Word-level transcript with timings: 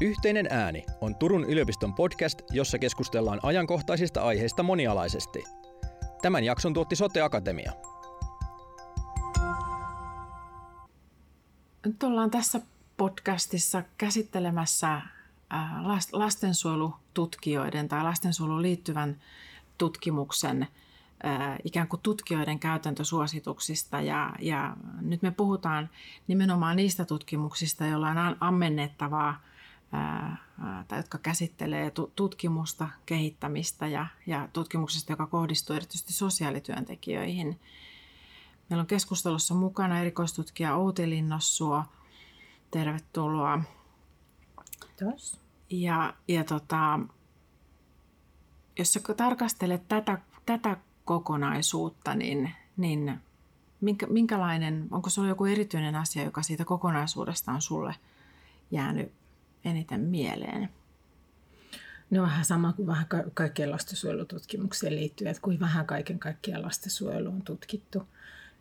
Yhteinen 0.00 0.46
ääni 0.50 0.84
on 1.00 1.14
Turun 1.16 1.44
yliopiston 1.44 1.94
podcast, 1.94 2.42
jossa 2.50 2.78
keskustellaan 2.78 3.40
ajankohtaisista 3.42 4.22
aiheista 4.22 4.62
monialaisesti. 4.62 5.44
Tämän 6.22 6.44
jakson 6.44 6.74
tuotti 6.74 6.96
Sote 6.96 7.20
Akatemia. 7.20 7.72
Nyt 11.86 12.02
ollaan 12.02 12.30
tässä 12.30 12.60
podcastissa 12.96 13.82
käsittelemässä 13.98 15.00
lastensuojelututkijoiden 16.12 17.88
tai 17.88 18.02
lastensuojeluun 18.02 18.62
liittyvän 18.62 19.20
tutkimuksen 19.78 20.68
ikään 21.64 21.88
kuin 21.88 22.00
tutkijoiden 22.02 22.58
käytäntösuosituksista 22.58 24.00
ja, 24.00 24.32
ja 24.38 24.76
nyt 25.00 25.22
me 25.22 25.30
puhutaan 25.30 25.90
nimenomaan 26.26 26.76
niistä 26.76 27.04
tutkimuksista, 27.04 27.86
joilla 27.86 28.08
on 28.08 28.36
ammennettavaa 28.40 29.40
tai 30.88 30.98
jotka 30.98 31.18
käsittelee 31.18 31.92
tutkimusta, 32.16 32.88
kehittämistä 33.06 33.86
ja, 33.86 34.06
ja 34.26 34.48
tutkimuksesta, 34.52 35.12
joka 35.12 35.26
kohdistuu 35.26 35.76
erityisesti 35.76 36.12
sosiaalityöntekijöihin. 36.12 37.60
Meillä 38.70 38.80
on 38.80 38.86
keskustelussa 38.86 39.54
mukana 39.54 40.00
erikoistutkija 40.00 40.76
Outi 40.76 41.10
Linnossuo. 41.10 41.84
Tervetuloa. 42.70 43.62
Kiitos. 44.80 45.40
Ja, 45.70 46.14
ja 46.28 46.44
tota, 46.44 47.00
jos 48.78 48.92
sä 48.92 49.00
tarkastelet 49.16 49.88
tätä, 49.88 50.18
tätä 50.46 50.76
kokonaisuutta, 51.04 52.14
niin, 52.14 52.54
niin 52.76 53.20
minkä, 53.80 54.06
minkälainen, 54.06 54.88
onko 54.90 55.10
sulla 55.10 55.28
joku 55.28 55.44
erityinen 55.44 55.94
asia, 55.94 56.24
joka 56.24 56.42
siitä 56.42 56.64
kokonaisuudesta 56.64 57.52
on 57.52 57.62
sulle 57.62 57.94
jäänyt 58.70 59.12
eniten 59.64 60.00
mieleen? 60.00 60.68
No 62.10 62.22
vähän 62.22 62.44
sama 62.44 62.72
kuin 62.72 62.86
vähän 62.86 63.06
ka- 63.06 63.24
kaikkien 63.34 63.70
lastensuojelututkimukseen 63.70 64.96
liittyen, 64.96 65.30
että 65.30 65.42
kuin 65.42 65.60
vähän 65.60 65.86
kaiken 65.86 66.18
kaikkiaan 66.18 66.62
lastensuojelu 66.62 67.28
on 67.28 67.42
tutkittu. 67.42 68.02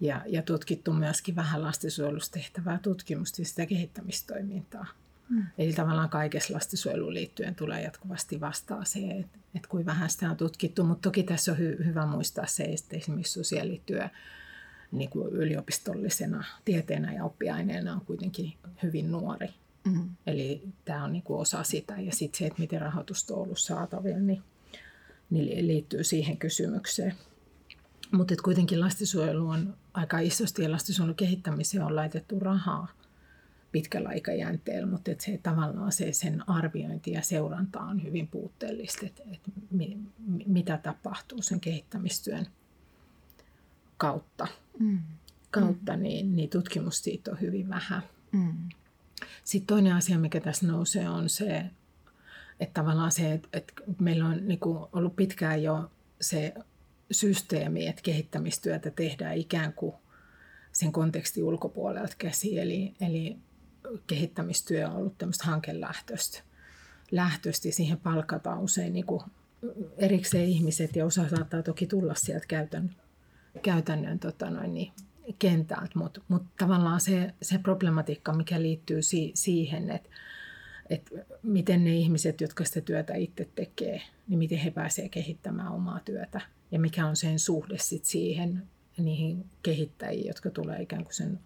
Ja, 0.02 0.22
ja 0.28 0.42
tutkittu 0.42 0.94
myöskin 0.94 1.36
vähän 1.36 1.62
lastensuojelusta 1.62 2.34
tehtävää 2.34 2.80
tutkimusta 2.82 3.42
ja 3.42 3.46
sitä 3.46 3.66
kehittämistoimintaa. 3.66 4.86
Mm. 5.30 5.46
Eli 5.58 5.74
tavallaan 5.74 6.10
kaikessa 6.10 6.54
lastensuojeluun 6.54 7.14
liittyen 7.14 7.56
tulee 7.56 7.82
jatkuvasti 7.82 8.40
vastaan 8.40 8.86
se, 8.86 9.00
että, 9.00 9.40
että 9.56 9.70
kuin 9.70 9.86
vähän 9.86 10.10
sitä 10.10 10.30
on 10.30 10.38
tutkittu, 10.38 10.84
mutta 10.84 11.10
toki 11.10 11.24
tässä 11.24 11.52
on 11.52 11.58
hy, 11.58 11.78
hyvä 11.86 12.06
muistaa 12.06 12.46
se, 12.46 12.64
että 12.64 12.98
esimerkiksi 12.98 13.34
sosiaalityö 13.34 14.10
niin 14.92 15.10
kuin 15.10 15.34
yliopistollisena 15.34 16.44
tieteenä 16.66 17.14
ja 17.14 17.24
oppiaineena 17.24 17.94
on 17.94 18.02
kuitenkin 18.02 18.54
hyvin 18.84 19.12
nuori. 19.12 19.50
Mm. 19.92 20.10
Eli 20.28 20.62
tämä 20.86 21.04
on 21.04 21.14
niin 21.14 21.24
kuin 21.24 21.40
osa 21.40 21.64
sitä 21.64 22.00
ja 22.00 22.12
sitten 22.12 22.40
se, 22.40 22.46
että 22.46 22.60
miten 22.60 22.82
rahoitusta 22.82 23.34
on 23.34 23.42
ollut 23.42 23.60
saatavilla, 23.60 24.20
niin, 24.20 24.44
niin 25.30 25.68
liittyy 25.68 26.04
siihen 26.04 26.38
kysymykseen. 26.38 27.14
Mutta 28.12 28.36
kuitenkin 28.44 28.80
lastensuojelu 28.80 29.50
on 29.50 29.78
aika 29.94 30.20
isosti 30.20 30.64
ja 30.64 30.72
lastensuojelun 30.72 31.16
kehittämiseen 31.16 31.84
on 31.84 31.96
laitettu 31.96 32.40
rahaa 32.40 32.88
pitkällä 33.72 34.10
aikajänteellä, 34.10 34.88
mutta 34.88 35.12
et 35.12 35.22
se 35.22 35.40
tavallaan 35.44 35.92
se, 35.92 36.14
sen 36.14 36.50
arviointi 36.50 37.12
ja 37.12 37.22
seuranta 37.22 37.80
on 37.80 38.04
hyvin 38.04 38.28
puutteellista, 38.28 39.06
että 39.06 39.24
et 39.32 39.42
mi, 39.72 39.98
mitä 40.46 40.78
tapahtuu 40.78 41.42
sen 41.42 41.60
kehittämistyön 41.60 42.48
kautta. 43.98 44.48
Mm. 44.80 45.00
kautta 45.52 45.96
mm. 45.96 46.04
Niin, 46.04 46.36
niin 46.36 46.50
tutkimus 46.50 47.04
siitä 47.04 47.32
on 47.32 47.42
hyvin 47.42 47.70
vähän. 47.70 48.02
Mm. 48.32 48.70
Sitten 49.44 49.68
toinen 49.68 49.94
asia, 49.94 50.18
mikä 50.18 50.40
tässä 50.40 50.68
nousee, 50.68 51.10
on 51.10 51.30
se, 51.30 51.66
että 52.60 52.82
tavallaan 52.82 53.12
se, 53.12 53.34
että, 53.34 53.50
että 53.54 53.74
meillä 54.00 54.26
on 54.26 54.48
niin 54.48 54.60
kuin 54.60 54.86
ollut 54.94 55.16
pitkään 55.16 55.64
jo 55.64 55.92
se 56.22 56.54
systeemi, 57.12 57.88
että 57.88 58.02
kehittämistyötä 58.02 58.92
tehdään 58.92 59.38
ikään 59.38 59.74
kuin 59.74 59.96
sen 60.72 60.92
kontekstin 60.92 61.44
ulkopuolelta 61.44 62.16
käsi. 62.18 62.60
Eli, 62.60 62.94
eli 63.02 63.38
kehittämistyö 64.08 64.88
on 64.90 64.96
ollut 64.96 65.18
tämmöistä 65.18 65.46
hankelähtöistä. 65.46 66.40
Lähtöistä 67.12 67.68
ja 67.68 67.74
siihen 67.74 67.98
palkataan 67.98 68.60
usein 68.60 68.94
niin 68.94 69.06
kuin 69.06 69.22
erikseen 69.98 70.46
ihmiset 70.46 70.96
ja 70.96 71.06
osa 71.06 71.30
saattaa 71.30 71.64
toki 71.64 71.88
tulla 71.88 72.16
sieltä 72.16 72.48
käytännön, 72.48 72.96
käytännön 73.62 74.20
tota 74.20 74.50
noin, 74.50 74.74
niin, 74.74 74.92
kentältä, 75.40 75.92
mutta 75.96 76.22
mut 76.28 76.44
tavallaan 76.58 77.02
se, 77.02 77.34
se 77.42 77.58
problematiikka, 77.58 78.34
mikä 78.34 78.62
liittyy 78.62 79.02
si, 79.02 79.32
siihen, 79.36 79.92
että 79.92 80.10
et 80.90 81.12
miten 81.44 81.84
ne 81.84 81.96
ihmiset, 81.96 82.42
jotka 82.42 82.66
sitä 82.66 82.82
työtä 82.82 83.16
itse 83.16 83.50
tekee, 83.56 84.02
niin 84.28 84.40
miten 84.40 84.58
he 84.58 84.72
pääsevät 84.72 85.12
kehittämään 85.12 85.72
omaa 85.72 86.00
työtä 86.06 86.42
ja 86.72 86.80
mikä 86.80 87.08
on 87.08 87.16
sen 87.16 87.40
suhde 87.40 87.78
sit 87.78 88.06
siihen 88.06 88.64
niihin 88.98 89.46
kehittäjiin, 89.64 90.28
jotka 90.28 90.50
tulee 90.50 90.82
ikään 90.82 91.04
kuin 91.04 91.14
sen 91.14 91.40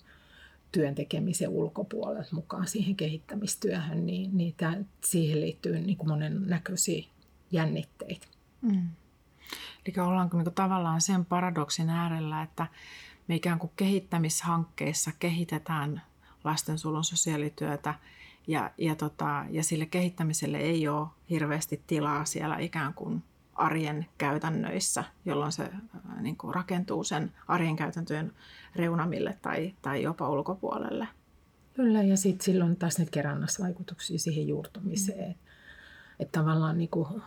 työn 0.72 0.96
tekemisen 0.96 1.50
ulkopuolelta 1.50 2.36
mukaan 2.36 2.68
siihen 2.68 2.96
kehittämistyöhön, 2.96 4.06
niin, 4.06 4.38
niin 4.38 4.54
tämän, 4.58 4.88
siihen 5.04 5.42
liittyy 5.42 5.80
niin 5.80 5.98
kuin 5.98 6.10
monen 6.10 6.48
näköisiä 6.48 7.06
jännitteitä. 7.52 8.28
Mm. 8.62 8.90
Eli 9.86 10.06
ollaanko 10.08 10.38
niin 10.38 10.46
kuin 10.46 10.54
tavallaan 10.54 11.02
sen 11.02 11.26
paradoksin 11.26 11.90
äärellä, 11.90 12.42
että 12.42 12.68
me 13.32 13.36
ikään 13.36 13.60
kuin 13.60 13.72
kehittämishankkeissa 13.76 15.12
kehitetään 15.20 16.02
lastensuojelun 16.44 17.04
sosiaalityötä 17.04 17.96
ja, 18.48 18.72
ja, 18.78 18.96
tota, 18.96 19.46
ja 19.50 19.64
sille 19.64 19.86
kehittämiselle 19.86 20.58
ei 20.58 20.88
ole 20.88 21.08
hirveästi 21.30 21.82
tilaa 21.88 22.26
siellä 22.26 22.58
ikään 22.58 22.94
kuin 22.94 23.24
arjen 23.54 24.06
käytännöissä, 24.18 25.04
jolloin 25.26 25.52
se 25.52 25.64
äh, 25.64 26.22
niin 26.22 26.38
kuin 26.38 26.56
rakentuu 26.56 27.04
sen 27.04 27.32
arjen 27.48 27.76
käytäntöjen 27.76 28.34
reunamille 28.76 29.38
tai, 29.42 29.74
tai 29.82 30.04
jopa 30.04 30.30
ulkopuolelle. 30.30 31.08
Kyllä, 31.74 32.04
ja 32.04 32.18
sitten 32.18 32.46
silloin 32.46 32.76
taas 32.76 33.00
nyt 33.00 33.10
kerrannasvaikutuksia 33.10 34.20
siihen 34.20 34.48
juurtumiseen. 34.48 35.30
Mm. 35.30 35.36
Että 36.20 36.40
tavallaan 36.40 36.78
niin 36.78 36.90
kuin 36.90 37.22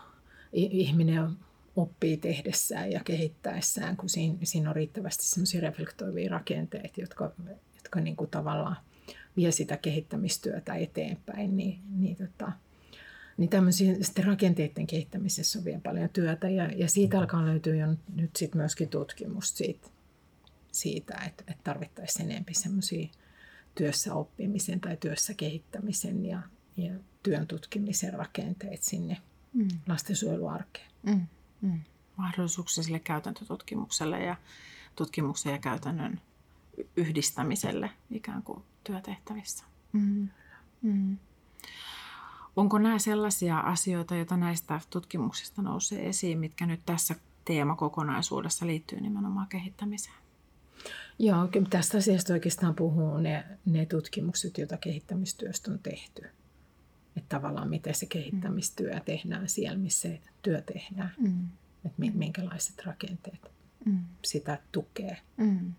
ihminen 0.52 1.30
oppii 1.76 2.16
tehdessään 2.16 2.92
ja 2.92 3.00
kehittäessään, 3.04 3.96
kun 3.96 4.08
siinä, 4.08 4.38
siinä 4.42 4.70
on 4.70 4.76
riittävästi 4.76 5.26
semmoisia 5.26 5.60
reflektoivia 5.60 6.30
rakenteita, 6.30 7.00
jotka, 7.00 7.32
jotka 7.74 8.00
niin 8.00 8.16
kuin 8.16 8.30
tavallaan 8.30 8.76
vie 9.36 9.52
sitä 9.52 9.76
kehittämistyötä 9.76 10.74
eteenpäin, 10.74 11.56
niin, 11.56 11.80
niin 11.98 12.16
tota, 12.16 12.52
niin 13.36 13.50
tämmöisiä 13.50 13.94
sitten 14.00 14.24
rakenteiden 14.24 14.86
kehittämisessä 14.86 15.58
on 15.58 15.64
vielä 15.64 15.80
paljon 15.80 16.08
työtä 16.08 16.48
ja, 16.48 16.64
ja 16.76 16.88
siitä 16.88 17.18
alkaa 17.18 17.46
löytyä 17.46 17.74
jo 17.74 17.86
nyt 18.14 18.36
sit 18.36 18.54
myöskin 18.54 18.88
tutkimusta 18.88 19.56
siitä, 19.56 19.88
siitä 20.72 21.14
että, 21.26 21.44
että 21.46 21.64
tarvittaisiin 21.64 22.30
enemmän 22.30 22.54
semmoisia 22.54 23.08
työssä 23.74 24.14
oppimisen 24.14 24.80
tai 24.80 24.96
työssä 24.96 25.34
kehittämisen 25.34 26.26
ja, 26.26 26.42
ja 26.76 26.92
työn 27.22 27.46
tutkimisen 27.46 28.14
rakenteet 28.14 28.82
sinne 28.82 29.16
mm. 29.52 29.68
lastensuojeluarkeen. 29.88 30.90
Mm. 31.02 31.26
Mm. 31.60 31.80
Mahdollisuuksia 32.16 32.84
sille 32.84 32.98
käytäntötutkimukselle 32.98 34.20
ja 34.20 34.36
tutkimuksen 34.96 35.52
ja 35.52 35.58
käytännön 35.58 36.20
yhdistämiselle 36.96 37.90
ikään 38.10 38.42
kuin 38.42 38.62
työtehtävissä. 38.84 39.64
Mm. 39.92 40.28
Mm. 40.82 41.18
Onko 42.56 42.78
nämä 42.78 42.98
sellaisia 42.98 43.58
asioita, 43.58 44.16
joita 44.16 44.36
näistä 44.36 44.80
tutkimuksista 44.90 45.62
nousee 45.62 46.08
esiin, 46.08 46.38
mitkä 46.38 46.66
nyt 46.66 46.80
tässä 46.86 47.14
teemakokonaisuudessa 47.44 48.66
liittyy 48.66 49.00
nimenomaan 49.00 49.48
kehittämiseen? 49.48 50.16
Joo, 51.18 51.48
tästä 51.70 51.98
asiasta 51.98 52.32
oikeastaan 52.32 52.74
puhuu 52.74 53.18
ne, 53.18 53.44
ne 53.64 53.86
tutkimukset, 53.86 54.58
joita 54.58 54.76
kehittämistyöstä 54.76 55.70
on 55.70 55.78
tehty. 55.78 56.22
Että 57.16 57.36
tavallaan 57.36 57.68
miten 57.68 57.94
se 57.94 58.06
kehittämistyö 58.06 59.00
tehdään 59.00 59.48
siellä, 59.48 59.78
missä 59.78 60.08
se 60.08 60.20
työ 60.42 60.60
tehdään. 60.60 61.12
Mm. 61.18 61.48
Että 61.84 62.02
minkälaiset 62.14 62.86
rakenteet 62.86 63.50
mm. 63.84 63.98
sitä 64.24 64.58
tukee. 64.72 65.16
Mm. 65.36 65.72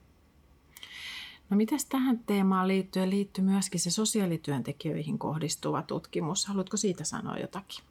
No 1.49 1.57
mitäs 1.57 1.85
tähän 1.85 2.19
teemaan 2.19 2.67
liittyen 2.67 3.09
liittyy 3.09 3.43
myöskin 3.43 3.79
se 3.79 3.91
sosiaalityöntekijöihin 3.91 5.19
kohdistuva 5.19 5.81
tutkimus? 5.81 6.45
Haluatko 6.45 6.77
siitä 6.77 7.03
sanoa 7.03 7.37
jotakin? 7.37 7.85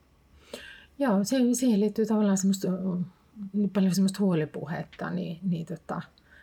Joo, 0.99 1.23
se, 1.23 1.37
siihen 1.53 1.79
liittyy 1.79 2.05
tavallaan 2.05 2.37
semmoista, 2.37 2.67
niin 3.53 3.69
paljon 3.69 3.95
semmoista 3.95 4.19
huolipuhetta 4.19 5.09
niin, 5.09 5.39
niin 5.43 5.65
tota, 5.65 6.01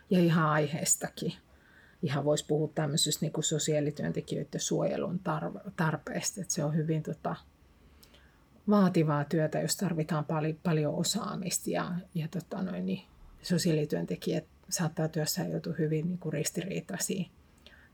ja 0.09 0.19
ihan 0.19 0.49
aiheestakin. 0.49 1.33
Ihan 2.03 2.25
voisi 2.25 2.45
puhua 2.45 2.71
tämmöisestä 2.75 3.25
niin 3.25 3.33
kuin 3.33 3.43
sosiaalityöntekijöiden 3.43 4.61
suojelun 4.61 5.21
tarpeesta, 5.75 6.41
että 6.41 6.53
se 6.53 6.63
on 6.63 6.75
hyvin 6.75 7.03
tota, 7.03 7.35
vaativaa 8.69 9.25
työtä, 9.25 9.61
jos 9.61 9.75
tarvitaan 9.75 10.25
paljon, 10.25 10.59
paljon 10.63 10.95
osaamista 10.95 11.69
ja, 11.69 11.91
ja 12.15 12.27
tota 12.27 12.61
noin, 12.61 12.85
niin 12.85 13.01
sosiaalityöntekijät 13.41 14.45
saattaa 14.69 15.07
työssä 15.07 15.43
joutua 15.43 15.73
hyvin 15.79 16.07
niin 16.07 16.17
kuin 16.17 16.33
ristiriitaisiin 16.33 17.27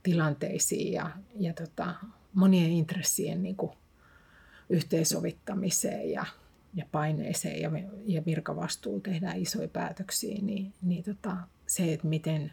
tilanteisiin 0.04 0.94
ja, 0.94 1.12
ja 1.36 1.54
tota, 1.54 1.96
monien 2.34 2.72
intressien 2.72 3.44
niin 3.44 3.56
kuin 3.56 3.72
yhteensovittamiseen 4.70 6.12
ja, 6.12 6.26
ja 6.74 6.86
paineeseen 6.92 7.62
ja, 7.62 7.72
ja 8.06 8.26
virkavastuulla 8.26 9.02
tehdään 9.02 9.38
isoja 9.38 9.68
päätöksiä, 9.68 10.38
niin, 10.42 10.74
niin 10.82 11.04
tota, 11.04 11.38
se, 11.68 11.94
että 11.94 12.08
miten 12.08 12.52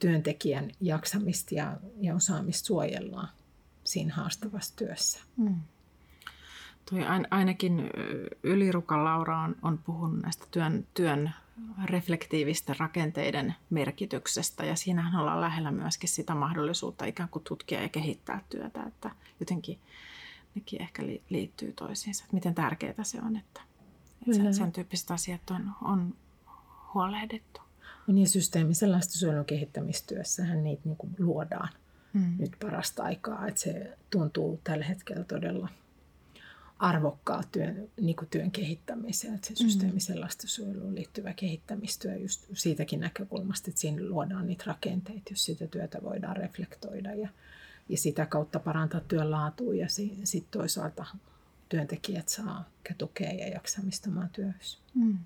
työntekijän 0.00 0.70
jaksamista 0.80 1.54
ja, 1.54 1.76
ja 2.00 2.14
osaamista 2.14 2.66
suojellaan 2.66 3.28
siinä 3.84 4.14
haastavassa 4.14 4.76
työssä. 4.76 5.20
Mm. 5.36 5.60
Toi 6.90 7.00
ainakin 7.30 7.90
Ylirukan 8.42 9.04
Laura 9.04 9.38
on, 9.38 9.56
on 9.62 9.78
puhunut 9.78 10.22
näistä 10.22 10.44
työn, 10.50 10.86
työn 10.94 11.30
reflektiivisten 11.84 12.76
rakenteiden 12.78 13.54
merkityksestä 13.70 14.64
ja 14.64 14.76
siinähän 14.76 15.20
ollaan 15.20 15.40
lähellä 15.40 15.70
myöskin 15.70 16.08
sitä 16.08 16.34
mahdollisuutta 16.34 17.04
ikään 17.04 17.28
kuin 17.28 17.44
tutkia 17.44 17.82
ja 17.82 17.88
kehittää 17.88 18.44
työtä, 18.50 18.82
että 18.82 19.10
jotenkin 19.40 19.78
nekin 20.54 20.82
ehkä 20.82 21.02
liittyy 21.30 21.72
toisiinsa, 21.72 22.24
että 22.24 22.34
miten 22.34 22.54
tärkeää 22.54 22.94
se 23.04 23.18
on, 23.22 23.36
että, 23.36 23.60
että 24.20 24.42
sen, 24.42 24.54
sen 24.54 24.72
tyyppiset 24.72 25.10
asiat 25.10 25.50
on, 25.50 25.72
on 25.82 26.14
huolehdittu. 26.94 27.60
Niin, 28.12 28.28
systeemisen 28.28 28.92
lastensuojelun 28.92 29.44
kehittämistyössähän 29.44 30.64
niitä 30.64 30.82
niin 30.84 30.96
kuin 30.96 31.14
luodaan 31.18 31.68
mm. 32.12 32.34
nyt 32.38 32.52
parasta 32.60 33.02
aikaa, 33.02 33.48
että 33.48 33.60
se 33.60 33.98
tuntuu 34.10 34.60
tällä 34.64 34.84
hetkellä 34.84 35.24
todella 35.24 35.68
arvokkaa 36.78 37.42
työn, 37.52 37.88
niin 38.00 38.16
kuin 38.16 38.28
työn 38.28 38.50
kehittämiseen, 38.50 39.34
että 39.34 39.46
se 39.46 39.52
mm. 39.52 39.56
systeemisen 39.56 40.20
lastensuojeluun 40.20 40.94
liittyvä 40.94 41.32
kehittämistyö 41.32 42.16
just 42.16 42.46
siitäkin 42.52 43.00
näkökulmasta, 43.00 43.70
että 43.70 43.80
siinä 43.80 44.08
luodaan 44.08 44.46
niitä 44.46 44.64
rakenteita, 44.66 45.30
jos 45.30 45.44
sitä 45.44 45.66
työtä 45.66 45.98
voidaan 46.02 46.36
reflektoida 46.36 47.14
ja, 47.14 47.28
ja 47.88 47.98
sitä 47.98 48.26
kautta 48.26 48.58
parantaa 48.58 49.00
työn 49.00 49.30
laatua 49.30 49.74
ja 49.74 49.88
sitten 49.88 50.26
sit 50.26 50.50
toisaalta 50.50 51.06
työntekijät 51.68 52.28
saa 52.28 52.70
tukea 52.98 53.32
ja 53.32 53.48
jaksamista 53.48 54.10
omaan 54.10 54.30
työhössä. 54.30 54.78
Mm. 54.94 55.18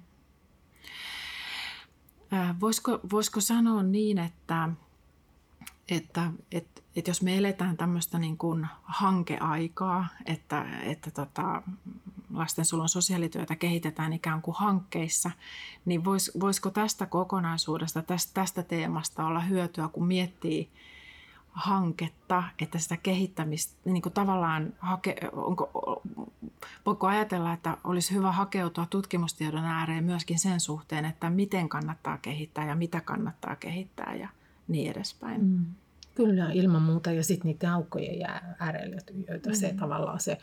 Äh, 2.34 2.60
voisiko, 2.60 3.00
voisiko 3.12 3.40
sanoa 3.40 3.82
niin, 3.82 4.18
että, 4.18 4.68
että, 5.88 6.30
että, 6.52 6.82
että 6.96 7.10
jos 7.10 7.22
me 7.22 7.36
eletään 7.36 7.76
tämmöistä 7.76 8.18
niin 8.18 8.38
kuin 8.38 8.66
hankeaikaa, 8.82 10.06
että, 10.26 10.66
että 10.82 11.10
tota, 11.10 11.62
lastensuojelun 12.32 12.88
sosiaalityötä 12.88 13.56
kehitetään 13.56 14.12
ikään 14.12 14.42
kuin 14.42 14.54
hankkeissa, 14.58 15.30
niin 15.84 16.04
vois, 16.04 16.30
voisiko 16.40 16.70
tästä 16.70 17.06
kokonaisuudesta, 17.06 18.02
tästä, 18.02 18.34
tästä 18.34 18.62
teemasta 18.62 19.26
olla 19.26 19.40
hyötyä, 19.40 19.88
kun 19.88 20.06
miettii 20.06 20.70
hanketta, 21.54 22.42
että 22.62 22.78
sitä 22.78 22.96
kehittämistä 22.96 23.76
niin 23.84 24.02
kuin 24.02 24.12
tavallaan 24.12 24.72
hake, 24.78 25.16
onko, 25.32 26.02
voiko 26.86 27.06
ajatella, 27.06 27.52
että 27.52 27.76
olisi 27.84 28.14
hyvä 28.14 28.32
hakeutua 28.32 28.86
tutkimustiedon 28.90 29.64
ääreen 29.64 30.04
myöskin 30.04 30.38
sen 30.38 30.60
suhteen, 30.60 31.04
että 31.04 31.30
miten 31.30 31.68
kannattaa 31.68 32.18
kehittää 32.18 32.66
ja 32.66 32.74
mitä 32.74 33.00
kannattaa 33.00 33.56
kehittää 33.56 34.14
ja 34.14 34.28
niin 34.68 34.90
edespäin. 34.90 35.44
Mm. 35.44 35.64
Kyllä, 36.14 36.50
ilman 36.52 36.82
muuta. 36.82 37.12
Ja 37.12 37.24
sitten 37.24 37.48
niiden 37.48 37.70
aukkojen 37.70 38.30
äärelle, 38.58 38.96
joita 39.28 39.50
mm. 39.50 39.54
se 39.54 39.74
tavallaan 39.78 40.20
se 40.20 40.38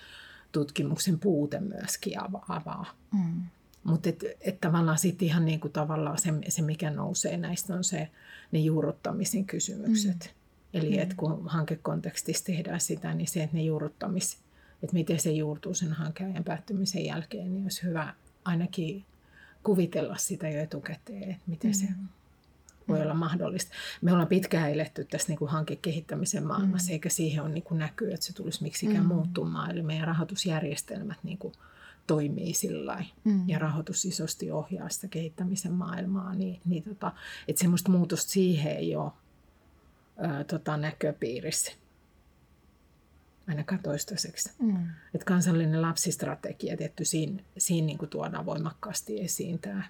tutkimuksen 0.52 1.20
puute 1.20 1.60
myöskin 1.60 2.14
avaa. 2.48 2.86
Mm. 3.14 3.42
Mutta 3.84 4.10
et, 4.10 4.24
et 4.42 4.62
tavallaan 4.62 4.98
sitten 4.98 5.28
ihan 5.28 5.46
niinku 5.46 5.70
tavallaan 5.70 6.18
se, 6.18 6.34
se, 6.50 6.62
mikä 6.62 6.90
nousee 6.90 7.38
näistä, 7.38 7.74
on 7.74 7.84
se 7.84 8.10
ne 8.52 8.60
juurruttamisen 8.60 9.46
kysymykset. 9.46 10.34
Mm. 10.36 10.41
Eli 10.74 10.90
mm. 10.90 11.00
että 11.00 11.16
kun 11.16 11.50
hankekontekstissa 11.50 12.46
tehdään 12.46 12.82
sitä, 12.82 13.14
niin 13.14 13.28
se, 13.28 13.44
että 13.44 13.58
ne 13.58 13.64
juurruttamis, 13.64 14.38
että 14.84 14.94
miten 14.94 15.20
se 15.20 15.32
juurtuu 15.32 15.74
sen 15.74 15.94
hankkeen 15.94 16.44
päättymisen 16.44 17.06
jälkeen, 17.06 17.54
niin 17.54 17.64
olisi 17.64 17.84
hyvä 17.84 18.14
ainakin 18.46 19.06
kuvitella 19.64 20.18
sitä 20.18 20.50
jo 20.50 20.62
etukäteen, 20.62 21.32
että 21.32 21.44
miten 21.48 21.72
mm. 21.72 21.76
se 21.76 21.88
voi 22.88 22.98
mm. 22.98 23.04
olla 23.04 23.14
mahdollista. 23.14 23.72
Me 24.02 24.12
ollaan 24.12 24.28
pitkään 24.28 24.72
eletty 24.72 25.06
tässä 25.06 25.28
niin 25.28 25.40
kuin 25.40 25.52
hankekehittämisen 25.52 26.48
maailmassa, 26.48 26.90
mm. 26.90 26.94
eikä 26.94 27.10
siihen 27.10 27.44
ole 27.44 27.50
niin 27.50 27.64
kuin 27.64 27.80
näkyy, 27.80 28.14
että 28.14 28.26
se 28.26 28.34
tulisi 28.34 28.64
miksikään 28.64 29.04
mm. 29.04 29.08
muuttumaan. 29.08 29.72
Eli 29.72 29.82
meidän 29.84 30.08
rahoitusjärjestelmät 30.08 31.18
niin 31.24 31.38
kuin 31.38 31.54
toimii 32.08 32.54
sillä 32.54 33.06
mm. 33.24 33.50
ja 33.50 33.60
rahoitus 33.60 34.06
isosti 34.06 34.52
ohjaa 34.52 34.90
sitä 34.90 35.08
kehittämisen 35.08 35.72
maailmaa, 35.72 36.36
niin, 36.36 36.62
niin 36.66 36.84
tota, 36.84 37.12
että 37.48 37.60
semmoista 37.60 37.92
muutosta 37.92 38.32
siihen 38.32 38.78
ei 38.78 38.96
ole 38.96 39.12
ää, 40.22 40.44
tota, 40.44 40.78
näköpiirissä 40.78 41.72
ainakaan 43.48 43.84
toistaiseksi. 43.84 44.52
Mm. 44.60 44.88
Et 45.14 45.24
kansallinen 45.24 45.82
lapsistrategia 45.82 46.78
tietty 46.78 47.06
siinä, 47.06 47.44
siinä 47.58 47.86
niin 47.86 47.98
kuin 47.98 48.10
tuodaan 48.10 48.46
voimakkaasti 48.46 49.22
esiin 49.22 49.60
tämä 49.60 49.84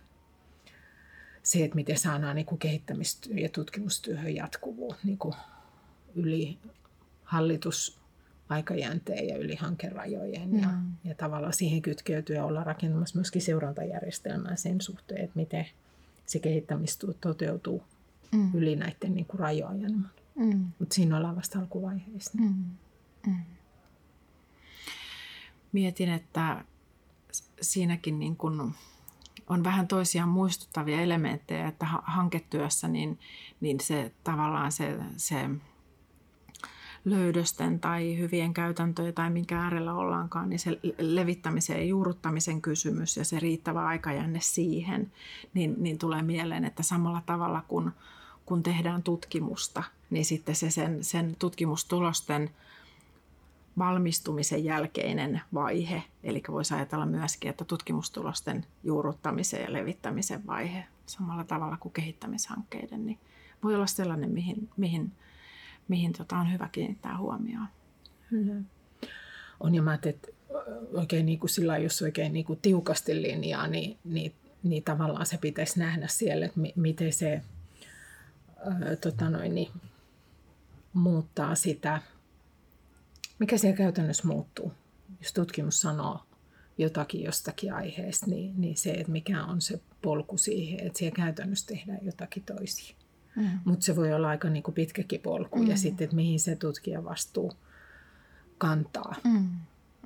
se, 1.44 1.64
että 1.64 1.76
miten 1.76 1.98
saadaan 1.98 2.36
niin 2.36 2.46
kuin 2.46 2.60
kehittämistyö 2.60 3.36
ja 3.36 3.50
tutkimustyöhön 3.50 4.36
jatkuvuus 4.36 4.96
niin 5.04 5.18
kuin 5.18 5.36
yli 6.16 6.58
hallitus 7.24 8.02
aikajänteen 8.50 9.28
ja 9.28 9.38
yli 9.38 9.56
hankerajojen. 9.56 10.50
Mm. 10.50 10.62
Ja, 10.62 10.70
ja 11.04 11.16
tavallaan 11.16 11.54
siihen 11.54 11.82
kytkeytyy 11.82 12.36
ja 12.36 12.46
olla 12.46 12.64
rakentamassa 12.64 13.18
myöskin 13.18 13.42
seurantajärjestelmää 13.42 14.56
sen 14.56 14.82
suhteen, 14.82 15.24
että 15.24 15.40
miten 15.40 15.66
se 16.26 16.40
kehittämistyö 16.40 17.14
toteutuu 17.22 17.84
mm. 18.32 18.52
yli 18.54 18.76
näiden 18.76 19.14
niin 19.14 19.26
kuin 19.26 19.40
rajojen. 19.40 20.06
Mm. 20.36 20.72
Mutta 20.80 20.96
siinä 20.96 21.18
ollaan 21.18 21.36
vasta 21.36 21.60
alkuvaiheessa. 21.60 22.38
Mm. 22.38 22.66
Mm. 23.28 23.36
Mietin, 25.72 26.10
että 26.10 26.66
siinäkin 27.62 28.20
niin 28.20 28.36
kun 28.36 28.74
on 29.50 29.64
vähän 29.64 29.88
toisiaan 29.88 30.30
muistuttavia 30.30 31.02
elementtejä, 31.02 31.68
että 31.68 31.86
hanketyössä 32.04 32.88
niin, 32.88 33.20
niin 33.62 33.80
se 33.80 34.12
tavallaan 34.24 34.72
se, 34.72 34.98
se 35.18 35.50
löydösten 37.06 37.80
tai 37.80 38.18
hyvien 38.18 38.54
käytäntöjen 38.54 39.14
tai 39.14 39.30
minkä 39.30 39.60
äärellä 39.60 39.94
ollaankaan, 39.94 40.50
niin 40.50 40.60
se 40.60 40.80
levittämisen 41.00 41.78
ja 41.78 41.86
juurruttamisen 41.86 42.62
kysymys 42.62 43.18
ja 43.18 43.26
se 43.26 43.40
riittävä 43.40 43.86
aikajänne 43.86 44.40
siihen, 44.42 45.12
niin, 45.54 45.76
niin 45.78 45.98
tulee 45.98 46.22
mieleen, 46.22 46.66
että 46.66 46.84
samalla 46.84 47.22
tavalla 47.26 47.62
kun, 47.68 47.92
kun 48.46 48.64
tehdään 48.64 49.04
tutkimusta, 49.04 49.84
niin 50.10 50.26
sitten 50.26 50.56
se 50.56 50.72
sen, 50.72 51.04
sen 51.04 51.36
tutkimustulosten 51.40 52.50
valmistumisen 53.78 54.64
jälkeinen 54.64 55.42
vaihe. 55.54 56.04
Eli 56.24 56.44
voisi 56.52 56.74
ajatella 56.74 57.06
myöskin, 57.06 57.50
että 57.50 57.66
tutkimustulosten 57.66 58.66
juurruttamisen 58.84 59.62
ja 59.62 59.74
levittämisen 59.74 60.48
vaihe 60.48 60.84
samalla 61.06 61.44
tavalla 61.44 61.78
kuin 61.78 61.94
kehittämishankkeiden, 61.94 63.06
niin 63.06 63.20
voi 63.64 63.76
olla 63.76 63.88
sellainen, 63.88 64.32
mihin, 64.32 64.70
mihin, 64.78 65.12
mihin 65.88 66.14
tota 66.14 66.38
on 66.38 66.54
hyvä 66.54 66.70
kiinnittää 66.72 67.18
huomioon. 67.18 67.68
Hmm. 68.32 68.66
On 69.60 69.76
ja 69.76 69.82
mä 69.82 69.94
että 69.94 70.28
oikein 70.94 71.26
niin 71.26 71.40
kuin 71.40 71.50
sillä 71.50 71.78
jos 71.78 72.02
oikein 72.02 72.34
niin 72.34 72.46
kuin 72.46 72.60
tiukasti 72.62 73.22
linjaa, 73.22 73.68
niin, 73.68 73.98
niin, 74.04 74.34
niin 74.64 74.84
tavallaan 74.84 75.26
se 75.26 75.38
pitäisi 75.38 75.80
nähdä 75.80 76.08
siellä, 76.08 76.46
että 76.46 76.60
miten 76.76 77.14
se 77.14 77.42
ää, 78.66 78.96
tota 78.96 79.30
noin, 79.30 79.56
niin, 79.56 79.72
muuttaa 80.94 81.56
sitä 81.56 82.02
mikä 83.42 83.58
siellä 83.58 83.78
käytännössä 83.78 84.28
muuttuu? 84.28 84.74
Jos 85.22 85.34
tutkimus 85.34 85.82
sanoo 85.82 86.20
jotakin 86.78 87.24
jostakin 87.24 87.74
aiheesta, 87.74 88.26
niin, 88.26 88.62
niin 88.62 88.78
se, 88.78 88.92
että 88.92 89.12
mikä 89.12 89.44
on 89.44 89.62
se 89.62 89.82
polku 90.02 90.38
siihen, 90.38 90.88
että 90.88 91.00
siellä 91.00 91.16
käytännössä 91.16 91.68
tehdään 91.68 92.00
jotakin 92.02 92.44
toisia. 92.44 92.96
Mm. 93.36 93.50
Mutta 93.66 93.86
se 93.86 93.96
voi 93.96 94.14
olla 94.14 94.30
aika 94.30 94.50
niin 94.50 94.64
kuin 94.64 94.76
pitkäkin 94.76 95.22
polku 95.22 95.60
mm. 95.60 95.68
ja 95.68 95.78
sitten, 95.78 96.04
että 96.04 96.16
mihin 96.16 96.40
se 96.40 96.56
tutkija 96.56 97.04
vastuu 97.04 97.54
kantaa. 98.58 99.16
Mm. 99.24 99.50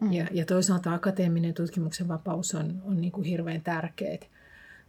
Mm. 0.01 0.13
Ja, 0.13 0.27
ja 0.31 0.45
toisaalta 0.45 0.93
akateeminen 0.93 1.53
tutkimuksen 1.53 2.07
vapaus 2.07 2.55
on, 2.55 2.81
on 2.85 3.01
niin 3.01 3.11
kuin 3.11 3.25
hirveän 3.25 3.61
tärkeä. 3.61 4.17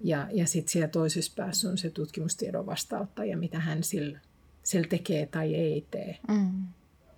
Ja, 0.00 0.28
ja 0.32 0.46
sitten 0.46 0.72
siellä 0.72 0.88
toisessa 0.88 1.32
päässä 1.36 1.68
on 1.68 1.78
se 1.78 1.90
tutkimustiedon 1.90 2.66
vastauttaja, 2.66 3.36
mitä 3.36 3.60
hän 3.60 3.82
sillä, 3.82 4.18
sillä 4.62 4.86
tekee 4.88 5.26
tai 5.26 5.54
ei 5.54 5.86
tee. 5.90 6.18
Mm. 6.28 6.64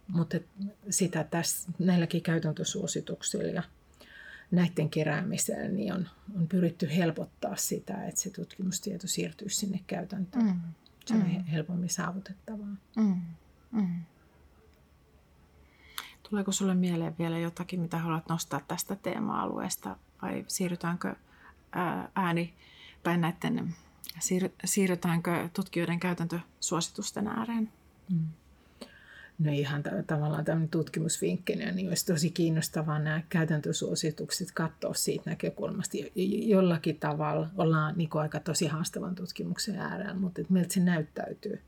Mutta 0.08 0.38
sitä 0.90 1.24
tässä, 1.24 1.72
näilläkin 1.78 2.22
käytäntösuosituksilla 2.22 3.48
ja 3.48 3.62
näiden 4.50 4.90
keräämisellä 4.90 5.68
niin 5.68 5.92
on, 5.94 6.08
on 6.36 6.48
pyritty 6.48 6.88
helpottaa 6.96 7.56
sitä, 7.56 8.06
että 8.06 8.20
se 8.20 8.30
tutkimustieto 8.30 9.06
siirtyy 9.06 9.48
sinne 9.48 9.80
käytäntöön. 9.86 10.44
Mm. 10.44 10.60
Se 11.06 11.14
on 11.14 11.20
mm. 11.20 11.44
helpommin 11.44 11.90
saavutettavaa. 11.90 12.76
Mm. 12.96 13.20
Mm. 13.72 14.02
Tuleeko 16.30 16.52
sinulle 16.52 16.74
mieleen 16.74 17.14
vielä 17.18 17.38
jotakin, 17.38 17.80
mitä 17.80 17.98
haluat 17.98 18.28
nostaa 18.28 18.60
tästä 18.68 18.96
teema-alueesta 18.96 19.96
vai 20.22 20.44
siirrytäänkö 20.48 21.14
ääni 22.14 22.54
tai 23.02 23.18
näiden, 23.18 23.74
siirrytäänkö 24.64 25.48
tutkijoiden 25.52 26.00
käytäntösuositusten 26.00 27.28
ääreen? 27.28 27.72
Mm. 28.12 28.26
no 29.38 29.52
ihan 29.52 29.82
t- 29.82 30.06
tavallaan 30.06 30.44
tämmöinen 30.44 30.68
tutkimusvinkkinä, 30.68 31.72
niin 31.72 31.88
olisi 31.88 32.06
tosi 32.06 32.30
kiinnostavaa 32.30 32.98
nämä 32.98 33.22
käytäntösuositukset 33.28 34.52
katsoa 34.52 34.94
siitä 34.94 35.30
näkökulmasta. 35.30 35.96
Jollakin 36.46 37.00
tavalla 37.00 37.48
ollaan 37.56 37.94
niin 37.96 38.08
aika 38.12 38.40
tosi 38.40 38.66
haastavan 38.66 39.14
tutkimuksen 39.14 39.76
äärellä, 39.76 40.14
mutta 40.14 40.40
että 40.40 40.52
miltä 40.52 40.74
se 40.74 40.80
näyttäytyy 40.80 41.60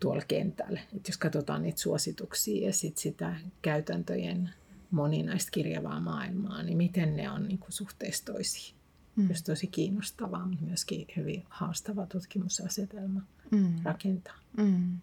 tuolla 0.00 0.22
kentällä. 0.28 0.80
Että 0.96 1.08
jos 1.08 1.18
katsotaan 1.18 1.62
niitä 1.62 1.80
suosituksia 1.80 2.66
ja 2.66 2.72
sit 2.72 2.98
sitä 2.98 3.36
käytäntöjen 3.62 4.50
moninaista 4.90 5.50
kirjavaa 5.50 6.00
maailmaa, 6.00 6.62
niin 6.62 6.76
miten 6.76 7.16
ne 7.16 7.30
on 7.30 7.48
niin 7.48 7.58
kuin 7.58 7.72
suhteessa 7.72 8.24
toisiin. 8.24 8.75
Mm. 9.16 9.28
Jos 9.28 9.42
tosi 9.42 9.66
kiinnostavaa, 9.66 10.46
mutta 10.46 10.64
myöskin 10.64 11.06
hyvin 11.16 11.44
haastava 11.48 12.06
tutkimusasetelma 12.06 13.20
mm. 13.50 13.74
rakentaa. 13.84 14.36
Mm. 14.56 14.98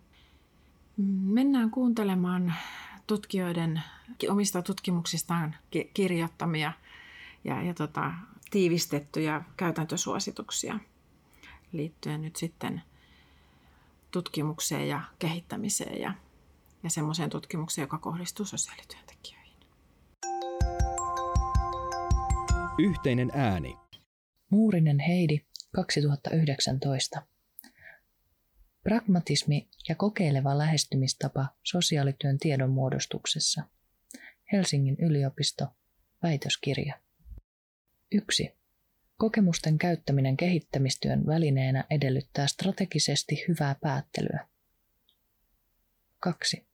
Mennään 1.23 1.71
kuuntelemaan 1.71 2.53
tutkijoiden 3.07 3.81
omista 4.29 4.61
tutkimuksistaan 4.61 5.55
kirjoittamia 5.93 6.73
ja, 7.43 7.61
ja 7.63 7.73
tota, 7.73 8.13
tiivistettyjä 8.51 9.41
käytäntösuosituksia 9.57 10.79
liittyen 11.71 12.21
nyt 12.21 12.35
sitten 12.35 12.81
tutkimukseen 14.11 14.87
ja 14.87 15.01
kehittämiseen 15.19 16.01
ja, 16.01 16.13
ja 16.83 16.89
semmoiseen 16.89 17.29
tutkimukseen, 17.29 17.83
joka 17.83 17.97
kohdistuu 17.97 18.45
sosiaalityöntekijöihin. 18.45 19.53
Yhteinen 22.77 23.31
ääni. 23.33 23.82
Muurinen 24.53 24.99
Heidi 24.99 25.45
2019. 25.71 27.21
Pragmatismi 28.83 29.69
ja 29.89 29.95
kokeileva 29.95 30.57
lähestymistapa 30.57 31.45
sosiaalityön 31.63 32.37
tiedonmuodostuksessa. 32.37 33.63
Helsingin 34.51 34.95
yliopisto. 34.99 35.67
Väitöskirja. 36.23 36.99
1. 38.11 38.51
Kokemusten 39.17 39.77
käyttäminen 39.77 40.37
kehittämistyön 40.37 41.25
välineenä 41.25 41.83
edellyttää 41.89 42.47
strategisesti 42.47 43.45
hyvää 43.47 43.75
päättelyä. 43.81 44.47
2. 46.19 46.67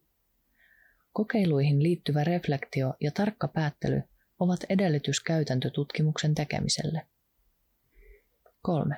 Kokeiluihin 1.14 1.84
liittyvä 1.84 2.24
reflektio 2.24 2.94
ja 3.02 3.12
tarkka 3.12 3.48
päättely 3.48 4.04
ovat 4.40 4.60
edellytys 4.70 5.20
käytäntötutkimuksen 5.20 6.36
tekemiselle. 6.36 7.08
3. 8.62 8.96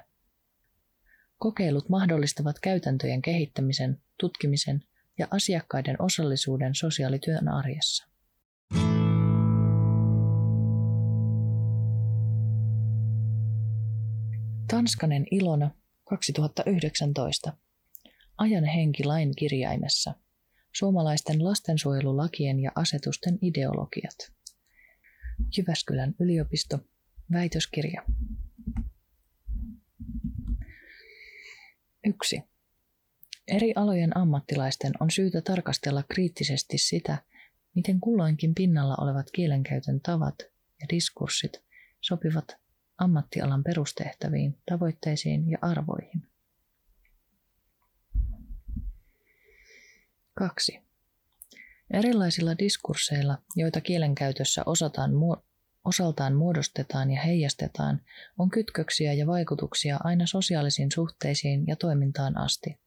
Kokeilut 1.38 1.90
mahdollistavat 1.90 2.60
käytäntöjen 2.60 3.22
kehittämisen, 3.22 4.02
tutkimisen 4.20 4.84
ja 5.18 5.28
asiakkaiden 5.32 6.02
osallisuuden 6.02 6.76
sosiaalityön 6.76 7.48
arjessa. 7.48 8.08
Tanskanen 14.68 15.26
Ilona 15.32 15.72
2019. 16.04 17.54
Ajan 18.38 18.66
henki 18.66 19.04
lain 19.04 19.36
kirjaimessa. 19.36 20.14
Suomalaisten 20.76 21.46
lastensuojelulakien 21.46 22.60
ja 22.60 22.72
asetusten 22.76 23.40
ideologiat. 23.42 24.32
Jyväskylän 25.58 26.16
yliopisto. 26.20 26.80
Väitöskirja. 27.32 28.04
1. 32.06 32.44
Eri 33.48 33.74
alojen 33.76 34.18
ammattilaisten 34.18 34.92
on 35.00 35.12
syytä 35.12 35.42
tarkastella 35.42 36.04
kriittisesti 36.10 36.78
sitä, 36.78 37.18
miten 37.76 38.00
kulloinkin 38.00 38.56
pinnalla 38.56 38.96
olevat 39.02 39.32
kielenkäytön 39.32 40.02
tavat 40.02 40.36
ja 40.82 40.88
diskurssit 40.90 41.64
sopivat 42.02 42.58
ammattialan 42.98 43.64
perustehtäviin, 43.64 44.58
tavoitteisiin 44.70 45.52
ja 45.52 45.58
arvoihin. 45.62 46.28
2. 50.34 50.80
Erilaisilla 51.94 52.58
diskursseilla, 52.58 53.38
joita 53.56 53.82
kielenkäytössä 53.82 54.64
osataan 54.66 55.14
osaltaan 55.86 56.36
muodostetaan 56.36 57.12
ja 57.12 57.22
heijastetaan, 57.22 58.02
on 58.40 58.50
kytköksiä 58.50 59.14
ja 59.14 59.28
vaikutuksia 59.28 60.00
aina 60.04 60.28
sosiaalisiin 60.28 60.92
suhteisiin 60.92 61.68
ja 61.68 61.76
toimintaan 61.76 62.38
asti. 62.38 62.80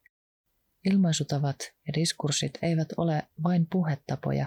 Ilmaisutavat 0.84 1.56
ja 1.86 1.94
diskurssit 1.94 2.58
eivät 2.62 2.88
ole 2.96 3.22
vain 3.42 3.66
puhetapoja, 3.72 4.46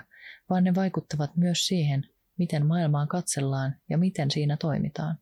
vaan 0.50 0.64
ne 0.64 0.76
vaikuttavat 0.76 1.36
myös 1.36 1.68
siihen, 1.68 2.10
miten 2.38 2.66
maailmaan 2.66 3.08
katsellaan 3.08 3.76
ja 3.90 3.98
miten 3.98 4.32
siinä 4.32 4.58
toimitaan. 4.58 5.18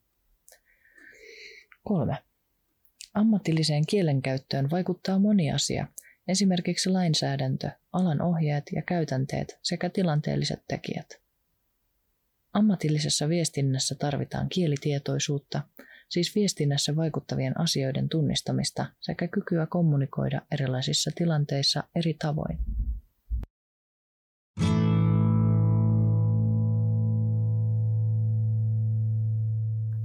3. 1.84 2.18
Ammatilliseen 3.14 3.86
kielenkäyttöön 3.86 4.70
vaikuttaa 4.70 5.18
moni 5.18 5.52
asia, 5.52 5.86
esimerkiksi 6.28 6.90
lainsäädäntö, 6.90 7.70
alan 7.92 8.22
ohjeet 8.22 8.64
ja 8.74 8.82
käytänteet 8.82 9.58
sekä 9.62 9.90
tilanteelliset 9.90 10.64
tekijät. 10.68 11.25
Ammatillisessa 12.56 13.28
viestinnässä 13.28 13.94
tarvitaan 13.94 14.48
kielitietoisuutta, 14.48 15.62
siis 16.08 16.34
viestinnässä 16.34 16.96
vaikuttavien 16.96 17.60
asioiden 17.60 18.08
tunnistamista 18.08 18.86
sekä 19.00 19.28
kykyä 19.28 19.66
kommunikoida 19.66 20.42
erilaisissa 20.52 21.10
tilanteissa 21.14 21.84
eri 21.94 22.14
tavoin. 22.14 22.58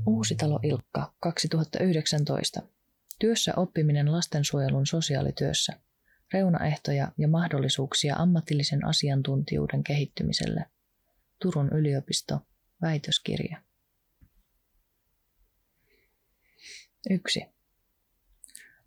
Uusitalo 0.08 0.60
Ilkka 0.64 1.14
2019. 1.20 2.62
Työssä 3.20 3.54
oppiminen 3.58 4.12
lastensuojelun 4.12 4.88
sosiaalityössä. 4.88 5.74
Reunaehtoja 6.34 7.12
ja 7.18 7.28
mahdollisuuksia 7.28 8.16
ammatillisen 8.16 8.86
asiantuntijuuden 8.86 9.84
kehittymiselle– 9.84 10.66
Turun 11.42 11.70
yliopisto, 11.74 12.40
väitöskirja. 12.82 13.62
1. 17.10 17.46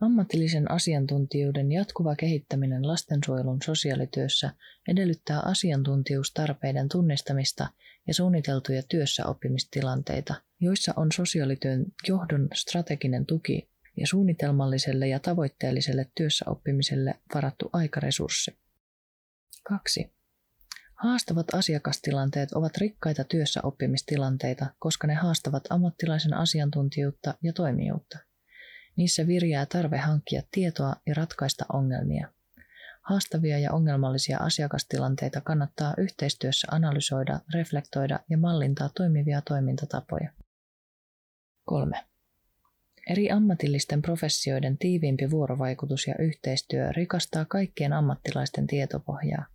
Ammatillisen 0.00 0.70
asiantuntijuuden 0.70 1.72
jatkuva 1.72 2.16
kehittäminen 2.16 2.88
lastensuojelun 2.88 3.62
sosiaalityössä 3.64 4.50
edellyttää 4.88 5.40
asiantuntijuustarpeiden 5.40 6.88
tunnistamista 6.88 7.68
ja 8.06 8.14
suunniteltuja 8.14 8.82
työssäoppimistilanteita, 8.82 10.34
joissa 10.60 10.92
on 10.96 11.12
sosiaalityön 11.12 11.84
johdon 12.08 12.48
strateginen 12.54 13.26
tuki 13.26 13.68
ja 13.96 14.06
suunnitelmalliselle 14.06 15.08
ja 15.08 15.20
tavoitteelliselle 15.20 16.10
työssäoppimiselle 16.14 17.14
varattu 17.34 17.70
aikaresurssi. 17.72 18.58
2. 19.62 20.12
Haastavat 21.04 21.54
asiakastilanteet 21.54 22.52
ovat 22.52 22.76
rikkaita 22.76 23.24
työssä 23.24 23.60
oppimistilanteita, 23.62 24.66
koska 24.78 25.06
ne 25.06 25.14
haastavat 25.14 25.64
ammattilaisen 25.70 26.34
asiantuntijuutta 26.34 27.34
ja 27.42 27.52
toimijuutta. 27.52 28.18
Niissä 28.96 29.26
virjää 29.26 29.66
tarve 29.66 29.98
hankkia 29.98 30.42
tietoa 30.50 30.96
ja 31.06 31.14
ratkaista 31.14 31.64
ongelmia. 31.72 32.28
Haastavia 33.02 33.58
ja 33.58 33.72
ongelmallisia 33.72 34.38
asiakastilanteita 34.38 35.40
kannattaa 35.40 35.94
yhteistyössä 35.98 36.68
analysoida, 36.70 37.40
reflektoida 37.54 38.20
ja 38.30 38.38
mallintaa 38.38 38.88
toimivia 38.88 39.42
toimintatapoja. 39.42 40.32
3. 41.64 42.04
Eri 43.10 43.30
ammatillisten 43.30 44.02
professioiden 44.02 44.78
tiiviimpi 44.78 45.30
vuorovaikutus 45.30 46.06
ja 46.06 46.14
yhteistyö 46.18 46.92
rikastaa 46.92 47.44
kaikkien 47.44 47.92
ammattilaisten 47.92 48.66
tietopohjaa. 48.66 49.53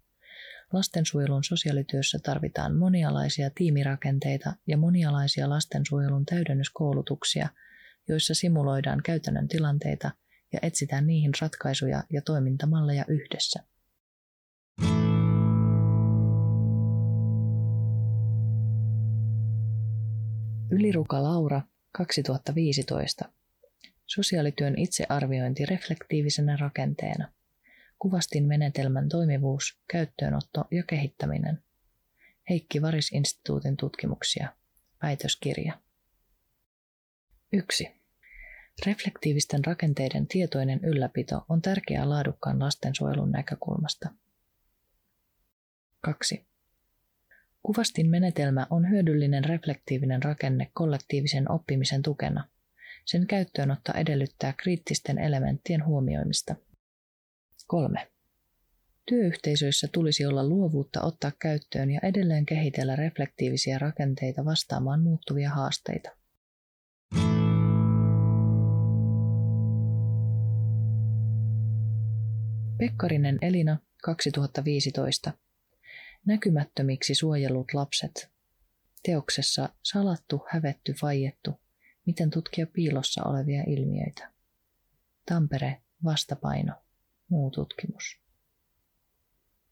Lastensuojelun 0.73 1.43
sosiaalityössä 1.43 2.19
tarvitaan 2.23 2.75
monialaisia 2.75 3.49
tiimirakenteita 3.55 4.53
ja 4.67 4.77
monialaisia 4.77 5.49
lastensuojelun 5.49 6.25
täydennyskoulutuksia, 6.25 7.49
joissa 8.07 8.33
simuloidaan 8.33 9.01
käytännön 9.03 9.47
tilanteita 9.47 10.11
ja 10.53 10.59
etsitään 10.61 11.07
niihin 11.07 11.31
ratkaisuja 11.41 12.03
ja 12.09 12.21
toimintamalleja 12.21 13.05
yhdessä. 13.07 13.63
Yliruka 20.71 21.23
Laura 21.23 21.61
2015. 21.91 23.29
Sosiaalityön 24.05 24.77
itsearviointi 24.77 25.65
reflektiivisenä 25.65 26.57
rakenteena. 26.57 27.38
Kuvastin 27.99 28.45
menetelmän 28.45 29.09
toimivuus, 29.09 29.79
käyttöönotto 29.87 30.65
ja 30.71 30.83
kehittäminen. 30.83 31.63
Heikki 32.49 32.81
Varis-instituutin 32.81 33.77
tutkimuksia. 33.77 34.53
Väitöskirja. 35.03 35.79
1. 37.53 37.91
Reflektiivisten 38.85 39.65
rakenteiden 39.65 40.27
tietoinen 40.27 40.79
ylläpito 40.83 41.45
on 41.49 41.61
tärkeää 41.61 42.09
laadukkaan 42.09 42.59
lastensuojelun 42.59 43.31
näkökulmasta. 43.31 44.09
2. 46.01 46.45
Kuvastin 47.63 48.09
menetelmä 48.09 48.67
on 48.69 48.89
hyödyllinen 48.89 49.45
reflektiivinen 49.45 50.23
rakenne 50.23 50.71
kollektiivisen 50.73 51.51
oppimisen 51.51 52.01
tukena. 52.01 52.47
Sen 53.05 53.27
käyttöönotto 53.27 53.93
edellyttää 53.95 54.53
kriittisten 54.57 55.19
elementtien 55.19 55.85
huomioimista. 55.85 56.55
3. 57.69 58.07
Työyhteisöissä 59.05 59.87
tulisi 59.93 60.25
olla 60.25 60.47
luovuutta 60.47 61.01
ottaa 61.01 61.31
käyttöön 61.39 61.91
ja 61.91 61.99
edelleen 62.03 62.45
kehitellä 62.45 62.95
reflektiivisiä 62.95 63.79
rakenteita 63.79 64.45
vastaamaan 64.45 65.01
muuttuvia 65.01 65.49
haasteita. 65.49 66.09
Pekkarinen 72.77 73.37
Elina 73.41 73.77
2015. 74.03 75.31
Näkymättömiksi 76.25 77.15
suojellut 77.15 77.73
lapset. 77.73 78.31
Teoksessa 79.03 79.69
salattu, 79.83 80.45
hävetty, 80.49 80.95
vaiettu. 81.01 81.59
Miten 82.05 82.29
tutkia 82.29 82.67
piilossa 82.67 83.23
olevia 83.23 83.63
ilmiöitä. 83.67 84.31
Tampere, 85.25 85.81
vastapaino. 86.03 86.73
Muu 87.29 87.51
tutkimus. 87.51 88.19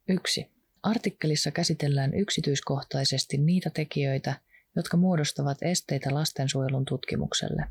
1. 0.08 0.52
Artikkelissa 0.84 1.52
käsitellään 1.52 2.14
yksityiskohtaisesti 2.14 3.38
niitä 3.38 3.70
tekijöitä, 3.70 4.42
jotka 4.76 4.98
muodostavat 4.98 5.58
esteitä 5.62 6.14
lastensuojelun 6.14 6.86
tutkimukselle. 6.86 7.68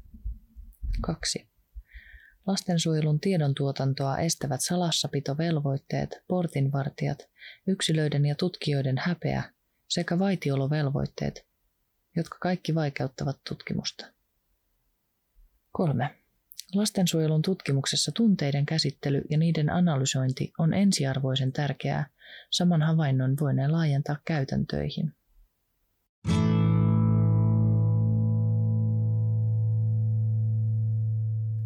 2. 1.00 1.49
Lastensuojelun 2.47 3.21
tiedontuotantoa 3.21 4.19
estävät 4.19 4.61
salassapitovelvoitteet, 4.61 6.23
portinvartijat, 6.28 7.19
yksilöiden 7.66 8.26
ja 8.26 8.35
tutkijoiden 8.35 8.99
häpeä 8.99 9.43
sekä 9.88 10.19
vaitiolovelvoitteet, 10.19 11.47
jotka 12.16 12.38
kaikki 12.40 12.75
vaikeuttavat 12.75 13.40
tutkimusta. 13.49 14.07
3. 15.73 16.25
Lastensuojelun 16.75 17.42
tutkimuksessa 17.42 18.12
tunteiden 18.12 18.66
käsittely 18.66 19.23
ja 19.30 19.38
niiden 19.38 19.70
analysointi 19.73 20.52
on 20.58 20.75
ensiarvoisen 20.75 21.52
tärkeää, 21.52 22.06
saman 22.50 22.82
havainnon 22.82 23.37
voineen 23.40 23.73
laajentaa 23.73 24.16
käytäntöihin. 24.25 25.12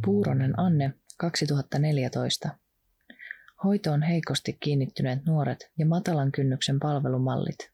Puuronen 0.04 0.60
Anne, 0.60 0.94
2014. 1.18 2.48
Hoitoon 3.64 4.02
heikosti 4.02 4.56
kiinnittyneet 4.60 5.24
nuoret 5.26 5.70
ja 5.78 5.86
matalan 5.86 6.32
kynnyksen 6.32 6.80
palvelumallit. 6.80 7.70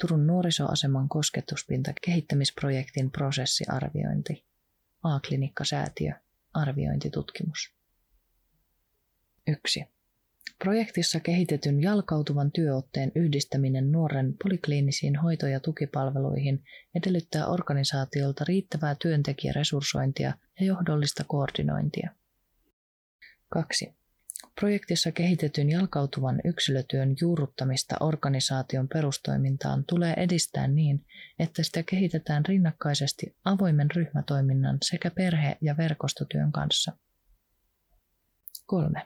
Turun 0.00 0.26
nuorisoaseman 0.26 1.08
kosketuspinta 1.08 1.92
kehittämisprojektin 2.04 3.10
prosessiarviointi. 3.10 4.44
A-klinikkasäätiö. 5.02 6.27
Arviointitutkimus. 6.58 7.74
1. 9.46 9.84
Projektissa 10.58 11.20
kehitetyn 11.20 11.82
jalkautuvan 11.82 12.52
työotteen 12.52 13.12
yhdistäminen 13.14 13.92
nuoren 13.92 14.34
polikliinisiin 14.42 15.16
hoito- 15.16 15.46
ja 15.46 15.60
tukipalveluihin 15.60 16.64
edellyttää 16.94 17.46
organisaatiolta 17.46 18.44
riittävää 18.48 18.96
työntekijäresurssointia 19.02 20.34
ja 20.60 20.66
johdollista 20.66 21.24
koordinointia. 21.24 22.10
2. 23.48 23.97
Projektissa 24.60 25.12
kehitetyn 25.12 25.70
jalkautuvan 25.70 26.40
yksilötyön 26.44 27.16
juurruttamista 27.20 27.96
organisaation 28.00 28.88
perustoimintaan 28.88 29.84
tulee 29.84 30.14
edistää 30.16 30.68
niin, 30.68 31.04
että 31.38 31.62
sitä 31.62 31.82
kehitetään 31.82 32.46
rinnakkaisesti 32.46 33.36
avoimen 33.44 33.90
ryhmätoiminnan 33.90 34.78
sekä 34.82 35.10
perhe- 35.10 35.56
ja 35.60 35.76
verkostotyön 35.76 36.52
kanssa. 36.52 36.92
3. 38.66 39.02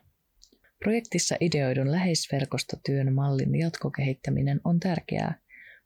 Projektissa 0.78 1.36
ideoidun 1.40 1.92
läheisverkostotyön 1.92 3.14
mallin 3.14 3.54
jatkokehittäminen 3.54 4.60
on 4.64 4.80
tärkeää. 4.80 5.38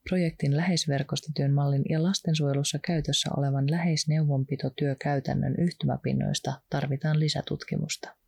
Projektin 0.09 0.57
läheisverkostotyön 0.57 1.53
mallin 1.53 1.83
ja 1.89 2.03
lastensuojelussa 2.03 2.79
käytössä 2.79 3.31
olevan 3.37 3.71
läheisneuvonpitotyökäytännön 3.71 5.55
yhtymäpinnoista 5.59 6.61
tarvitaan 6.71 7.21
lisätutkimusta. 7.21 8.26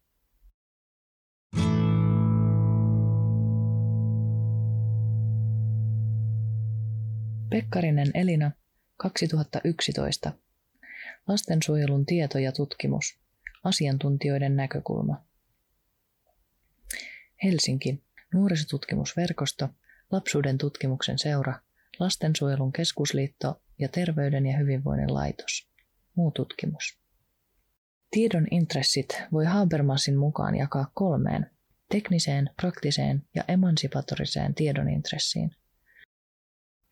Pekkarinen 7.51 8.11
Elina, 8.15 8.51
2011. 8.97 10.33
Lastensuojelun 11.29 12.07
tieto 12.07 12.39
ja 12.39 12.53
tutkimus. 12.53 13.19
Asiantuntijoiden 13.65 14.57
näkökulma. 14.57 15.25
Helsinki, 17.45 18.03
Nuorisotutkimusverkosto, 18.35 19.69
Lapsuuden 20.11 20.59
tutkimuksen 20.59 21.19
seura, 21.19 21.55
Lastensuojelun 21.99 22.73
keskusliitto 22.73 23.63
ja 23.79 23.89
Terveyden 23.89 24.47
ja 24.47 24.59
hyvinvoinnin 24.59 25.15
laitos. 25.15 25.69
Muu 26.15 26.31
tutkimus. 26.31 26.99
Tiedon 28.11 28.47
intressit 28.51 29.23
voi 29.33 29.45
Habermasin 29.45 30.17
mukaan 30.17 30.55
jakaa 30.57 30.91
kolmeen, 30.95 31.51
tekniseen, 31.89 32.51
praktiseen 32.57 33.23
ja 33.35 33.45
emansipatoriseen 33.49 34.55
tiedon 34.55 34.89
intressiin. 34.89 35.51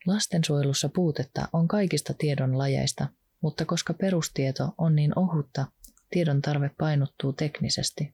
Lastensuojelussa 0.07 0.89
puutetta 0.89 1.47
on 1.53 1.67
kaikista 1.67 2.13
tiedon 2.13 2.57
lajeista, 2.57 3.07
mutta 3.41 3.65
koska 3.65 3.93
perustieto 3.93 4.73
on 4.77 4.95
niin 4.95 5.19
ohutta, 5.19 5.65
tiedon 6.09 6.41
tarve 6.41 6.71
painottuu 6.77 7.33
teknisesti. 7.33 8.13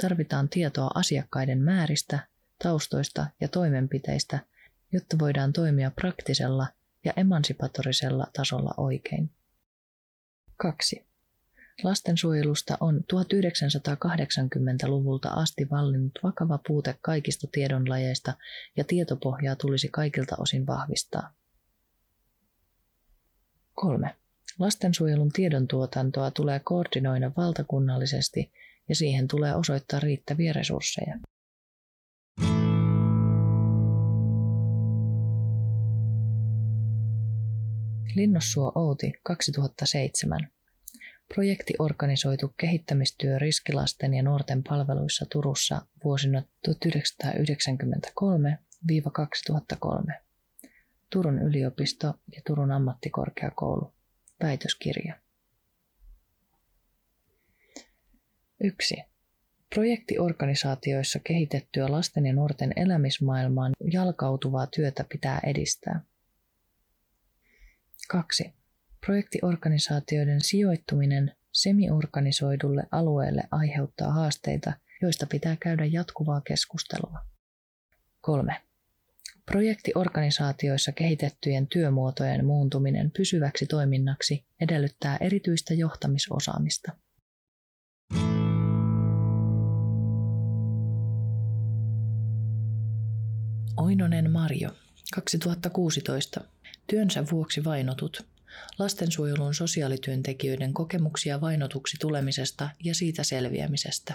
Tarvitaan 0.00 0.48
tietoa 0.48 0.90
asiakkaiden 0.94 1.58
määristä, 1.62 2.28
taustoista 2.62 3.26
ja 3.40 3.48
toimenpiteistä, 3.48 4.38
jotta 4.92 5.18
voidaan 5.18 5.52
toimia 5.52 5.90
praktisella 5.90 6.66
ja 7.04 7.12
emansipatorisella 7.16 8.26
tasolla 8.36 8.74
oikein. 8.76 9.30
2. 10.56 11.07
Lastensuojelusta 11.82 12.76
on 12.80 13.04
1980-luvulta 13.14 15.28
asti 15.28 15.70
vallinnut 15.70 16.18
vakava 16.22 16.58
puute 16.68 16.94
kaikista 17.02 17.46
tiedonlajeista 17.52 18.34
ja 18.76 18.84
tietopohjaa 18.84 19.56
tulisi 19.56 19.88
kaikilta 19.88 20.36
osin 20.38 20.66
vahvistaa. 20.66 21.32
3. 23.74 24.16
Lastensuojelun 24.58 25.32
tiedontuotantoa 25.32 26.30
tulee 26.30 26.60
koordinoida 26.64 27.30
valtakunnallisesti 27.36 28.52
ja 28.88 28.94
siihen 28.94 29.28
tulee 29.28 29.54
osoittaa 29.54 30.00
riittäviä 30.00 30.52
resursseja. 30.52 31.18
Linnossuo 38.14 38.72
Outi 38.74 39.12
2007 39.22 40.50
Projekti 41.34 41.74
organisoitu 41.78 42.54
kehittämistyö 42.56 43.38
riskilasten 43.38 44.14
ja 44.14 44.22
nuorten 44.22 44.62
palveluissa 44.68 45.26
Turussa 45.32 45.86
vuosina 46.04 46.42
1993-2003. 46.68 46.72
Turun 51.10 51.38
yliopisto 51.38 52.06
ja 52.06 52.42
Turun 52.46 52.72
ammattikorkeakoulu. 52.72 53.92
Väitöskirja. 54.42 55.14
1. 58.60 58.96
Projektiorganisaatioissa 59.74 61.18
kehitettyä 61.18 61.92
lasten 61.92 62.26
ja 62.26 62.32
nuorten 62.32 62.72
elämismaailmaan 62.76 63.72
jalkautuvaa 63.92 64.66
työtä 64.66 65.04
pitää 65.08 65.40
edistää. 65.46 66.00
2. 68.08 68.54
Projektiorganisaatioiden 69.06 70.40
sijoittuminen 70.40 71.36
semiorganisoidulle 71.52 72.82
alueelle 72.90 73.42
aiheuttaa 73.50 74.12
haasteita, 74.12 74.72
joista 75.02 75.26
pitää 75.26 75.56
käydä 75.60 75.84
jatkuvaa 75.84 76.40
keskustelua. 76.40 77.18
3. 78.20 78.56
Projektiorganisaatioissa 79.46 80.92
kehitettyjen 80.92 81.66
työmuotojen 81.66 82.44
muuntuminen 82.44 83.10
pysyväksi 83.10 83.66
toiminnaksi 83.66 84.44
edellyttää 84.60 85.16
erityistä 85.20 85.74
johtamisosaamista. 85.74 86.92
Oinonen 93.76 94.30
Marjo, 94.30 94.70
2016. 95.14 96.40
Työnsä 96.86 97.24
vuoksi 97.30 97.64
vainotut. 97.64 98.37
Lastensuojelun 98.78 99.54
sosiaalityöntekijöiden 99.54 100.74
kokemuksia 100.74 101.40
vainotuksi 101.40 101.96
tulemisesta 102.00 102.70
ja 102.84 102.94
siitä 102.94 103.24
selviämisestä. 103.24 104.14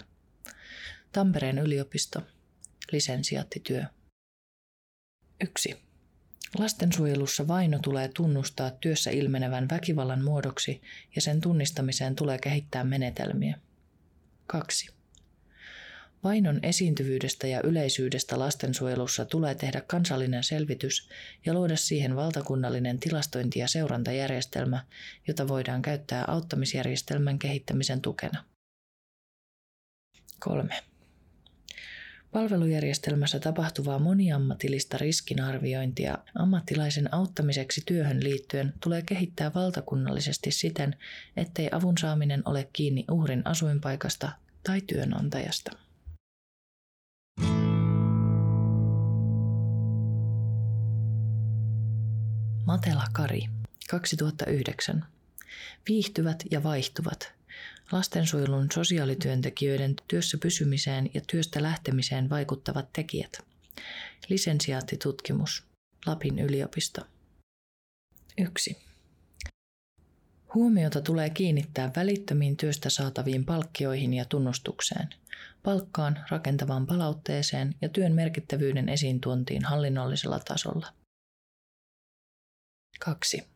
Tampereen 1.11 1.59
yliopisto. 1.59 2.21
Lisensiaattityö. 2.91 3.83
Yksi. 5.41 5.83
Lastensuojelussa 6.57 7.47
vaino 7.47 7.79
tulee 7.79 8.07
tunnustaa 8.07 8.71
työssä 8.71 9.11
ilmenevän 9.11 9.69
väkivallan 9.69 10.23
muodoksi 10.23 10.81
ja 11.15 11.21
sen 11.21 11.41
tunnistamiseen 11.41 12.15
tulee 12.15 12.37
kehittää 12.37 12.83
menetelmiä. 12.83 13.59
2. 14.47 14.89
Vainon 16.23 16.59
esiintyvyydestä 16.63 17.47
ja 17.47 17.61
yleisyydestä 17.63 18.39
lastensuojelussa 18.39 19.25
tulee 19.25 19.55
tehdä 19.55 19.81
kansallinen 19.81 20.43
selvitys 20.43 21.09
ja 21.45 21.53
luoda 21.53 21.77
siihen 21.77 22.15
valtakunnallinen 22.15 22.99
tilastointi- 22.99 23.59
ja 23.59 23.67
seurantajärjestelmä, 23.67 24.85
jota 25.27 25.47
voidaan 25.47 25.81
käyttää 25.81 26.25
auttamisjärjestelmän 26.27 27.39
kehittämisen 27.39 28.01
tukena. 28.01 28.43
3. 30.39 30.75
Palvelujärjestelmässä 32.31 33.39
tapahtuvaa 33.39 33.99
moniammatillista 33.99 34.97
riskinarviointia 34.97 36.17
ammattilaisen 36.35 37.13
auttamiseksi 37.13 37.81
työhön 37.85 38.23
liittyen 38.23 38.73
tulee 38.83 39.01
kehittää 39.01 39.51
valtakunnallisesti 39.55 40.51
siten, 40.51 40.95
ettei 41.37 41.69
avun 41.71 41.97
saaminen 41.97 42.41
ole 42.45 42.69
kiinni 42.73 43.05
uhrin 43.11 43.41
asuinpaikasta 43.45 44.31
tai 44.63 44.81
työnantajasta. 44.81 45.71
Matela 52.65 53.03
Kari, 53.13 53.49
2009. 53.89 55.05
Viihtyvät 55.89 56.43
ja 56.51 56.63
vaihtuvat. 56.63 57.33
Lastensuojelun 57.91 58.67
sosiaalityöntekijöiden 58.73 59.95
työssä 60.07 60.37
pysymiseen 60.37 61.09
ja 61.13 61.21
työstä 61.27 61.63
lähtemiseen 61.63 62.29
vaikuttavat 62.29 62.93
tekijät. 62.93 63.39
Lisensiaattitutkimus. 64.29 65.63
Lapin 66.05 66.39
yliopisto. 66.39 67.01
1. 68.37 68.77
Huomiota 70.53 71.01
tulee 71.01 71.29
kiinnittää 71.29 71.91
välittömiin 71.95 72.57
työstä 72.57 72.89
saataviin 72.89 73.45
palkkioihin 73.45 74.13
ja 74.13 74.25
tunnustukseen, 74.25 75.09
palkkaan, 75.63 76.19
rakentavaan 76.29 76.87
palautteeseen 76.87 77.75
ja 77.81 77.89
työn 77.89 78.13
merkittävyyden 78.13 78.89
esiintuontiin 78.89 79.65
hallinnollisella 79.65 80.39
tasolla. 80.39 81.02
2. 83.05 83.47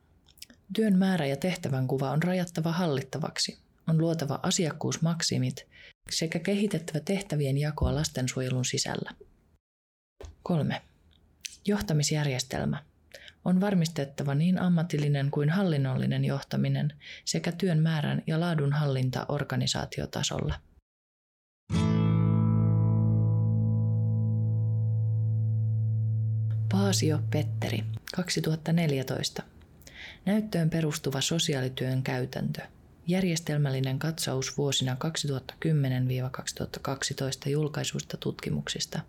Työn 0.73 0.97
määrä 0.97 1.25
ja 1.25 1.37
tehtävän 1.37 1.87
kuva 1.87 2.11
on 2.11 2.23
rajattava 2.23 2.71
hallittavaksi, 2.71 3.57
on 3.87 3.97
luotava 3.97 4.39
asiakkuusmaksimit 4.43 5.67
sekä 6.11 6.39
kehitettävä 6.39 6.99
tehtävien 6.99 7.57
jakoa 7.57 7.95
lastensuojelun 7.95 8.65
sisällä. 8.65 9.11
3. 10.43 10.81
Johtamisjärjestelmä. 11.65 12.83
On 13.45 13.61
varmistettava 13.61 14.35
niin 14.35 14.59
ammatillinen 14.59 15.31
kuin 15.31 15.49
hallinnollinen 15.49 16.25
johtaminen 16.25 16.93
sekä 17.25 17.51
työn 17.51 17.79
määrän 17.79 18.23
ja 18.27 18.39
laadun 18.39 18.73
hallinta 18.73 19.25
organisaatiotasolla. 19.29 20.55
Paasio 26.87 27.19
Petteri, 27.31 27.83
2014. 28.15 29.43
Näyttöön 30.25 30.69
perustuva 30.69 31.21
sosiaalityön 31.21 32.03
käytäntö– 32.03 32.61
Järjestelmällinen 33.07 33.99
katsaus 33.99 34.57
vuosina 34.57 34.97
2010-2012 37.45 37.49
julkaisuista 37.49 38.17
tutkimuksista. 38.17 38.99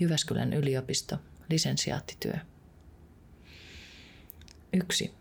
Jyväskylän 0.00 0.52
yliopisto, 0.52 1.16
lisensiaattityö. 1.50 2.34
1. 4.72 5.14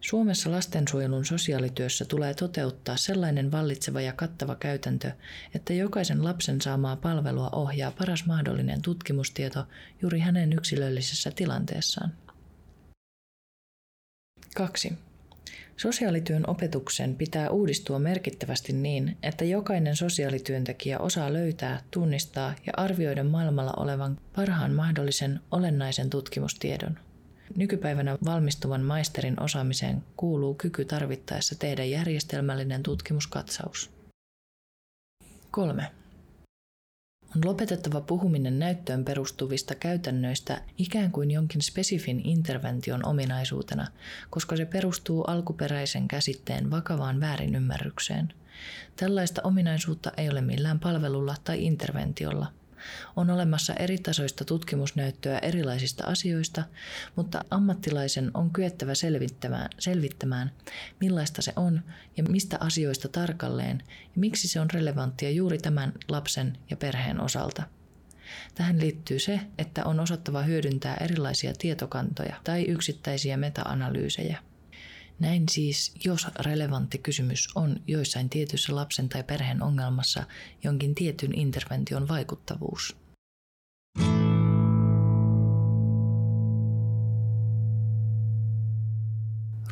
Suomessa 0.00 0.50
lastensuojelun 0.50 1.24
sosiaalityössä 1.24 2.04
tulee 2.04 2.34
toteuttaa 2.34 2.96
sellainen 2.96 3.52
vallitseva 3.52 4.00
ja 4.00 4.12
kattava 4.12 4.54
käytäntö, 4.54 5.12
että 5.54 5.72
jokaisen 5.72 6.24
lapsen 6.24 6.60
saamaa 6.60 6.96
palvelua 6.96 7.50
ohjaa 7.52 7.90
paras 7.90 8.26
mahdollinen 8.26 8.82
tutkimustieto 8.82 9.66
juuri 10.02 10.18
hänen 10.18 10.52
yksilöllisessä 10.52 11.30
tilanteessaan. 11.30 12.12
2. 14.56 14.92
Sosiaalityön 15.76 16.50
opetuksen 16.50 17.16
pitää 17.16 17.50
uudistua 17.50 17.98
merkittävästi 17.98 18.72
niin, 18.72 19.16
että 19.22 19.44
jokainen 19.44 19.96
sosiaalityöntekijä 19.96 20.98
osaa 20.98 21.32
löytää, 21.32 21.82
tunnistaa 21.90 22.54
ja 22.66 22.72
arvioida 22.76 23.24
maailmalla 23.24 23.72
olevan 23.76 24.20
parhaan 24.36 24.72
mahdollisen 24.72 25.40
olennaisen 25.50 26.10
tutkimustiedon. 26.10 27.05
Nykypäivänä 27.56 28.18
valmistuvan 28.24 28.82
maisterin 28.82 29.42
osaamiseen 29.42 30.04
kuuluu 30.16 30.54
kyky 30.54 30.84
tarvittaessa 30.84 31.54
tehdä 31.58 31.84
järjestelmällinen 31.84 32.82
tutkimuskatsaus. 32.82 33.90
3. 35.50 35.90
On 37.36 37.42
lopetettava 37.44 38.00
puhuminen 38.00 38.58
näyttöön 38.58 39.04
perustuvista 39.04 39.74
käytännöistä 39.74 40.62
ikään 40.78 41.12
kuin 41.12 41.30
jonkin 41.30 41.62
spesifin 41.62 42.20
intervention 42.24 43.06
ominaisuutena, 43.06 43.86
koska 44.30 44.56
se 44.56 44.64
perustuu 44.64 45.22
alkuperäisen 45.22 46.08
käsitteen 46.08 46.70
vakavaan 46.70 47.20
väärinymmärrykseen. 47.20 48.32
Tällaista 48.96 49.42
ominaisuutta 49.44 50.12
ei 50.16 50.30
ole 50.30 50.40
millään 50.40 50.80
palvelulla 50.80 51.34
tai 51.44 51.64
interventiolla– 51.64 52.52
on 53.16 53.30
olemassa 53.30 53.74
eritasoista 53.74 54.44
tutkimusnäyttöä 54.44 55.38
erilaisista 55.38 56.06
asioista, 56.06 56.64
mutta 57.16 57.44
ammattilaisen 57.50 58.30
on 58.34 58.50
kyettävä 58.50 58.94
selvittämään, 58.94 59.70
selvittämään, 59.78 60.52
millaista 61.00 61.42
se 61.42 61.52
on 61.56 61.82
ja 62.16 62.22
mistä 62.22 62.56
asioista 62.60 63.08
tarkalleen 63.08 63.82
ja 63.88 64.20
miksi 64.20 64.48
se 64.48 64.60
on 64.60 64.70
relevanttia 64.70 65.30
juuri 65.30 65.58
tämän 65.58 65.92
lapsen 66.08 66.58
ja 66.70 66.76
perheen 66.76 67.20
osalta. 67.20 67.62
Tähän 68.54 68.80
liittyy 68.80 69.18
se, 69.18 69.40
että 69.58 69.84
on 69.84 70.00
osattava 70.00 70.42
hyödyntää 70.42 70.96
erilaisia 71.00 71.52
tietokantoja 71.58 72.36
tai 72.44 72.62
yksittäisiä 72.62 73.36
meta-analyysejä. 73.36 74.38
Näin 75.18 75.48
siis, 75.50 75.94
jos 76.04 76.26
relevantti 76.40 76.98
kysymys 76.98 77.48
on 77.54 77.80
joissain 77.86 78.30
tietyissä 78.30 78.74
lapsen 78.74 79.08
tai 79.08 79.22
perheen 79.22 79.62
ongelmassa 79.62 80.24
jonkin 80.64 80.94
tietyn 80.94 81.38
intervention 81.38 82.08
vaikuttavuus. 82.08 82.96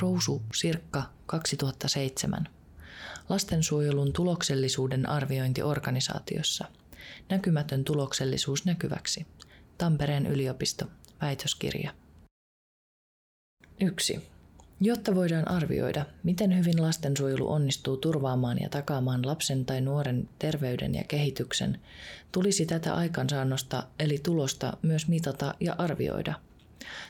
Rousu 0.00 0.42
Sirkka 0.54 1.02
2007. 1.26 2.48
Lastensuojelun 3.28 4.12
tuloksellisuuden 4.12 5.08
arviointi 5.08 5.62
organisaatiossa. 5.62 6.64
Näkymätön 7.28 7.84
tuloksellisuus 7.84 8.64
näkyväksi. 8.64 9.26
Tampereen 9.78 10.26
yliopisto. 10.26 10.86
Väitöskirja. 11.20 11.94
1. 13.80 14.33
Jotta 14.84 15.14
voidaan 15.14 15.48
arvioida, 15.50 16.06
miten 16.22 16.58
hyvin 16.58 16.82
lastensuojelu 16.82 17.52
onnistuu 17.52 17.96
turvaamaan 17.96 18.58
ja 18.60 18.68
takaamaan 18.68 19.26
lapsen 19.26 19.64
tai 19.64 19.80
nuoren 19.80 20.28
terveyden 20.38 20.94
ja 20.94 21.04
kehityksen, 21.04 21.80
tulisi 22.32 22.66
tätä 22.66 22.94
aikansaannosta 22.94 23.82
eli 23.98 24.18
tulosta 24.18 24.76
myös 24.82 25.08
mitata 25.08 25.54
ja 25.60 25.74
arvioida. 25.78 26.34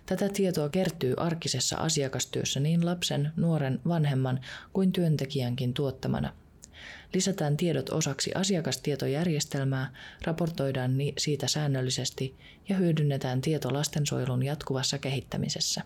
Tätä 0.07 0.29
tietoa 0.29 0.69
kertyy 0.69 1.15
arkisessa 1.17 1.77
asiakastyössä 1.77 2.61
niin 2.61 2.87
lapsen, 2.87 3.33
nuoren, 3.37 3.81
vanhemman 3.89 4.41
kuin 4.73 4.93
työntekijänkin 4.93 5.75
tuottamana. 5.75 6.33
Lisätään 7.15 7.57
tiedot 7.57 7.91
osaksi 7.91 8.33
asiakastietojärjestelmää, 8.35 9.91
raportoidaan 10.25 10.93
siitä 11.19 11.49
säännöllisesti 11.49 12.37
ja 12.69 12.77
hyödynnetään 12.77 13.41
tieto 13.41 13.73
lastensuojelun 13.73 14.43
jatkuvassa 14.43 14.99
kehittämisessä. 14.99 15.83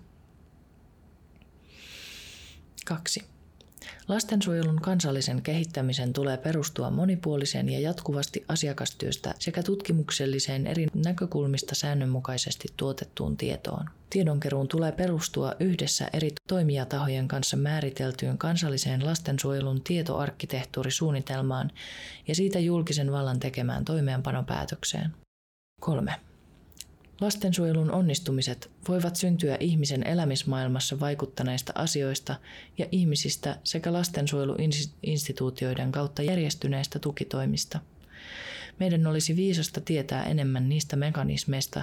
2. 2.88 3.24
Lastensuojelun 4.08 4.80
kansallisen 4.80 5.42
kehittämisen 5.42 6.12
tulee 6.12 6.36
perustua 6.36 6.90
monipuoliseen 6.90 7.68
ja 7.68 7.80
jatkuvasti 7.80 8.44
asiakastyöstä 8.48 9.34
sekä 9.38 9.62
tutkimukselliseen 9.62 10.66
eri 10.66 10.86
näkökulmista 10.94 11.74
säännönmukaisesti 11.74 12.68
tuotettuun 12.76 13.36
tietoon. 13.36 13.86
Tiedonkeruun 14.10 14.68
tulee 14.68 14.92
perustua 14.92 15.54
yhdessä 15.60 16.10
eri 16.12 16.30
toimijatahojen 16.48 17.28
kanssa 17.28 17.56
määriteltyyn 17.56 18.38
kansalliseen 18.38 19.06
lastensuojelun 19.06 19.82
tietoarkkitehtuurisuunnitelmaan 19.82 21.70
ja 22.28 22.34
siitä 22.34 22.58
julkisen 22.58 23.12
vallan 23.12 23.40
tekemään 23.40 23.84
toimeenpanopäätökseen. 23.84 25.14
3. 25.80 26.27
Lastensuojelun 27.20 27.90
onnistumiset 27.90 28.70
voivat 28.88 29.16
syntyä 29.16 29.56
ihmisen 29.60 30.06
elämismaailmassa 30.06 31.00
vaikuttaneista 31.00 31.72
asioista 31.74 32.36
ja 32.78 32.86
ihmisistä 32.92 33.58
sekä 33.64 33.92
lastensuojeluinstituutioiden 33.92 35.92
kautta 35.92 36.22
järjestyneistä 36.22 36.98
tukitoimista. 36.98 37.80
Meidän 38.78 39.06
olisi 39.06 39.36
viisasta 39.36 39.80
tietää 39.80 40.24
enemmän 40.24 40.68
niistä 40.68 40.96
mekanismeista, 40.96 41.82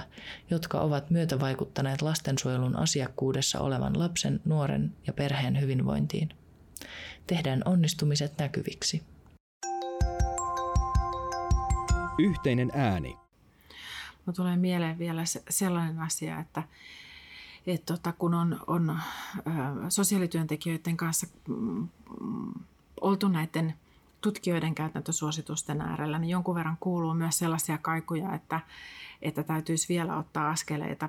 jotka 0.50 0.80
ovat 0.80 1.10
myötävaikuttaneet 1.10 2.02
lastensuojelun 2.02 2.76
asiakkuudessa 2.76 3.60
olevan 3.60 3.98
lapsen, 3.98 4.40
nuoren 4.44 4.92
ja 5.06 5.12
perheen 5.12 5.60
hyvinvointiin. 5.60 6.28
Tehdään 7.26 7.62
onnistumiset 7.64 8.38
näkyviksi. 8.38 9.02
Yhteinen 12.18 12.70
ääni. 12.74 13.25
Mulla 14.26 14.36
tulee 14.36 14.56
mieleen 14.56 14.98
vielä 14.98 15.22
sellainen 15.50 16.00
asia, 16.00 16.40
että, 16.40 16.62
että 17.66 17.94
tota, 17.94 18.12
kun 18.12 18.34
on, 18.34 18.60
on 18.66 18.98
sosiaalityöntekijöiden 19.88 20.96
kanssa 20.96 21.26
mm, 21.48 21.88
oltu 23.00 23.28
näiden 23.28 23.74
tutkijoiden 24.20 24.74
käytäntösuositusten 24.74 25.80
äärellä, 25.80 26.18
niin 26.18 26.30
jonkun 26.30 26.54
verran 26.54 26.76
kuuluu 26.80 27.14
myös 27.14 27.38
sellaisia 27.38 27.78
kaikuja, 27.78 28.34
että, 28.34 28.60
että 29.22 29.42
täytyisi 29.42 29.88
vielä 29.88 30.16
ottaa 30.16 30.50
askeleita 30.50 31.08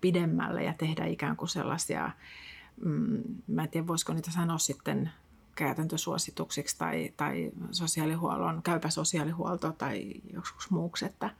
pidemmälle 0.00 0.62
ja 0.62 0.74
tehdä 0.74 1.04
ikään 1.04 1.36
kuin 1.36 1.48
sellaisia, 1.48 2.10
mm, 2.84 3.22
mä 3.46 3.62
en 3.62 3.68
tiedä 3.68 3.86
voisiko 3.86 4.12
niitä 4.12 4.30
sanoa 4.30 4.58
sitten 4.58 5.10
käytäntösuosituksiksi 5.54 6.78
tai, 6.78 7.12
tai 7.16 7.50
sosiaalihuollon, 7.70 8.62
käypä 8.62 8.90
sosiaalihuolto 8.90 9.72
tai 9.72 10.12
joskus 10.32 10.70
muuksi, 10.70 11.04
että 11.04 11.30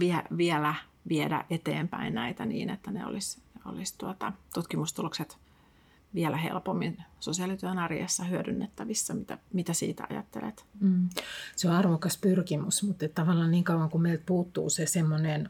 vie, 0.00 0.22
vielä 0.36 0.74
viedä 1.08 1.44
eteenpäin 1.50 2.14
näitä 2.14 2.44
niin, 2.44 2.70
että 2.70 2.90
ne 2.90 3.06
olisi, 3.06 3.40
olisi 3.64 3.94
tuota, 3.98 4.32
tutkimustulokset 4.54 5.38
vielä 6.14 6.36
helpommin 6.36 6.98
sosiaalityön 7.20 7.78
arjessa 7.78 8.24
hyödynnettävissä. 8.24 9.14
Mitä, 9.14 9.38
mitä 9.52 9.72
siitä 9.72 10.06
ajattelet? 10.10 10.64
Mm. 10.80 11.08
Se 11.56 11.68
on 11.68 11.74
arvokas 11.74 12.18
pyrkimys, 12.18 12.82
mutta 12.82 13.08
tavallaan 13.08 13.50
niin 13.50 13.64
kauan 13.64 13.90
kuin 13.90 14.02
meiltä 14.02 14.22
puuttuu 14.26 14.70
se 14.70 14.86
semmoinen 14.86 15.48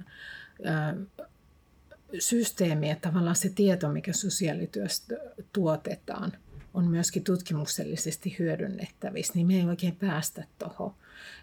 systeemi, 2.19 2.91
että 2.91 3.09
tavallaan 3.09 3.37
se 3.37 3.49
tieto, 3.51 3.88
mikä 3.88 4.12
sosiaalityöstä 4.12 5.14
tuotetaan, 5.53 6.33
on 6.75 6.85
myöskin 6.85 7.25
tutkimuksellisesti 7.25 8.37
hyödynnettävissä, 8.39 9.33
niin 9.35 9.47
me 9.47 9.55
ei 9.55 9.65
oikein 9.65 9.97
päästä 9.97 10.45
tuohon. 10.59 10.95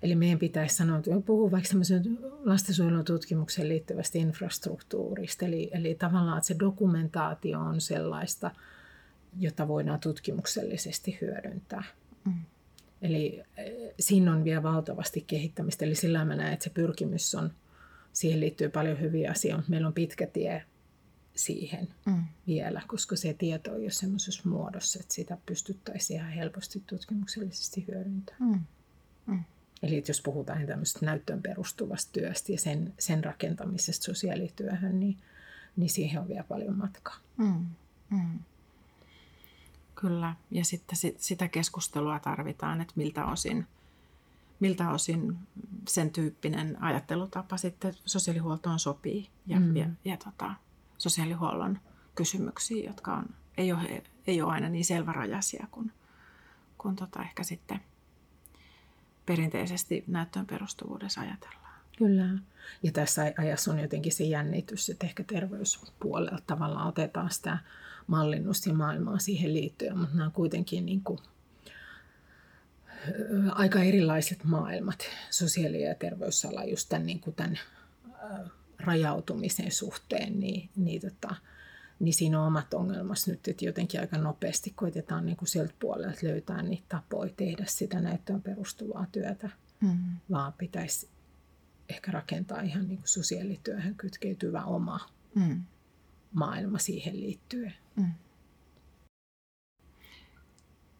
Eli 0.03 0.15
meidän 0.15 0.39
pitäisi 0.39 0.75
sanoa, 0.75 0.97
että 0.97 1.11
puhuu 1.25 1.51
vaikka 1.51 1.67
semmoisen 1.67 2.19
lastensuojelun 2.43 3.05
tutkimukseen 3.05 3.69
liittyvästä 3.69 4.17
infrastruktuurista, 4.17 5.45
eli, 5.45 5.69
eli 5.73 5.95
tavallaan, 5.95 6.37
että 6.37 6.47
se 6.47 6.55
dokumentaatio 6.59 7.59
on 7.59 7.81
sellaista, 7.81 8.51
jota 9.39 9.67
voidaan 9.67 9.99
tutkimuksellisesti 9.99 11.17
hyödyntää. 11.21 11.83
Mm. 12.25 12.33
Eli 13.01 13.41
eh, 13.57 13.93
siinä 13.99 14.33
on 14.33 14.43
vielä 14.43 14.63
valtavasti 14.63 15.23
kehittämistä. 15.27 15.85
Eli 15.85 15.95
sillä 15.95 16.25
mä 16.25 16.35
näen, 16.35 16.53
että 16.53 16.63
se 16.63 16.69
pyrkimys 16.69 17.35
on, 17.35 17.51
siihen 18.13 18.39
liittyy 18.39 18.69
paljon 18.69 18.99
hyviä 18.99 19.31
asioita, 19.31 19.63
meillä 19.67 19.87
on 19.87 19.93
pitkä 19.93 20.27
tie 20.27 20.63
siihen 21.35 21.87
mm. 22.05 22.23
vielä, 22.47 22.81
koska 22.87 23.15
se 23.15 23.33
tieto 23.33 23.71
on 23.71 23.83
jo 23.83 23.91
semmoisessa 23.91 24.49
muodossa, 24.49 24.99
että 24.99 25.13
sitä 25.13 25.37
pystyttäisiin 25.45 26.19
ihan 26.19 26.31
helposti 26.31 26.83
tutkimuksellisesti 26.87 27.85
hyödyntämään. 27.87 28.51
Mm. 28.51 28.59
Mm. 29.25 29.43
Eli 29.83 30.03
jos 30.07 30.21
puhutaan 30.21 30.67
tämmöisestä 30.67 31.05
näyttöön 31.05 31.41
perustuvasta 31.41 32.11
työstä 32.11 32.51
ja 32.51 32.59
sen, 32.59 32.93
sen 32.99 33.23
rakentamisesta 33.23 34.05
sosiaalityöhön, 34.05 34.99
niin, 34.99 35.17
niin 35.75 35.89
siihen 35.89 36.21
on 36.21 36.27
vielä 36.27 36.43
paljon 36.43 36.77
matkaa. 36.77 37.17
Mm. 37.37 37.65
Mm. 38.09 38.39
Kyllä, 39.95 40.35
ja 40.51 40.65
sitten 40.65 40.97
sitä 41.17 41.47
keskustelua 41.47 42.19
tarvitaan, 42.19 42.81
että 42.81 42.93
miltä 42.95 43.25
osin, 43.25 43.67
miltä 44.59 44.89
osin 44.89 45.37
sen 45.87 46.11
tyyppinen 46.11 46.83
ajattelutapa 46.83 47.57
sitten 47.57 47.93
sosiaalihuoltoon 48.05 48.79
sopii 48.79 49.29
ja, 49.47 49.59
mm. 49.59 49.75
ja, 49.75 49.89
ja 50.05 50.17
tota, 50.17 50.53
sosiaalihuollon 50.97 51.79
kysymyksiä, 52.15 52.87
jotka 52.87 53.13
on, 53.13 53.25
ei, 53.57 53.71
ole, 53.71 54.03
ei 54.27 54.41
ole 54.41 54.53
aina 54.53 54.69
niin 54.69 54.85
selvärajaisia 54.85 55.67
kuin, 55.71 55.91
kuin 56.77 56.95
tota 56.95 57.21
ehkä 57.21 57.43
sitten 57.43 57.79
perinteisesti 59.25 60.03
näyttöön 60.07 60.45
perustuvuudessa 60.45 61.21
ajatellaan. 61.21 61.65
Kyllä. 61.97 62.25
Ja 62.83 62.91
tässä 62.91 63.33
ajassa 63.37 63.71
on 63.71 63.79
jotenkin 63.79 64.11
se 64.11 64.23
jännitys, 64.23 64.89
että 64.89 65.05
ehkä 65.05 65.23
terveyspuolella 65.23 66.39
tavallaan 66.47 66.87
otetaan 66.87 67.31
sitä 67.31 67.57
mallinnusta 68.07 68.69
ja 68.69 68.75
maailmaa 68.75 69.19
siihen 69.19 69.53
liittyen, 69.53 69.97
mutta 69.97 70.15
nämä 70.15 70.25
on 70.25 70.31
kuitenkin 70.31 70.85
niin 70.85 71.01
kuin, 71.01 71.19
aika 73.51 73.79
erilaiset 73.79 74.43
maailmat, 74.43 74.99
sosiaali- 75.29 75.81
ja 75.81 75.95
terveysala 75.95 76.63
just 76.63 76.89
tämän, 76.89 77.05
niin 77.05 77.19
kuin 77.19 77.35
tämän 77.35 77.59
rajautumisen 78.79 79.71
suhteen, 79.71 80.39
niin, 80.39 80.69
niin, 80.75 81.01
tota, 81.01 81.35
niin 81.99 82.13
siinä 82.13 82.41
on 82.41 82.47
omat 82.47 82.73
ongelmat 82.73 83.17
nyt, 83.27 83.47
että 83.47 83.65
jotenkin 83.65 83.99
aika 83.99 84.17
nopeasti 84.17 84.73
koitetaan 84.75 85.25
niin 85.25 85.37
kuin 85.37 85.47
sieltä 85.49 85.73
puolelta 85.79 86.19
löytää 86.23 86.61
niitä 86.61 86.85
tapoja 86.89 87.33
tehdä 87.37 87.65
sitä 87.67 88.01
näyttöön 88.01 88.41
perustuvaa 88.41 89.05
työtä, 89.11 89.49
mm. 89.81 89.97
vaan 90.31 90.53
pitäisi 90.53 91.09
ehkä 91.89 92.11
rakentaa 92.11 92.61
ihan 92.61 92.87
niin 92.87 92.97
kuin 92.97 93.07
sosiaalityöhön 93.07 93.95
kytkeytyvä 93.95 94.63
oma 94.63 95.09
mm. 95.35 95.63
maailma 96.33 96.77
siihen 96.77 97.21
liittyen. 97.21 97.73
Mm. 97.95 98.11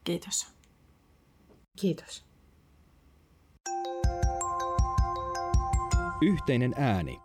Kiitos. 0.04 0.48
Kiitos. 1.80 2.26
Yhteinen 6.22 6.74
ääni. 6.78 7.25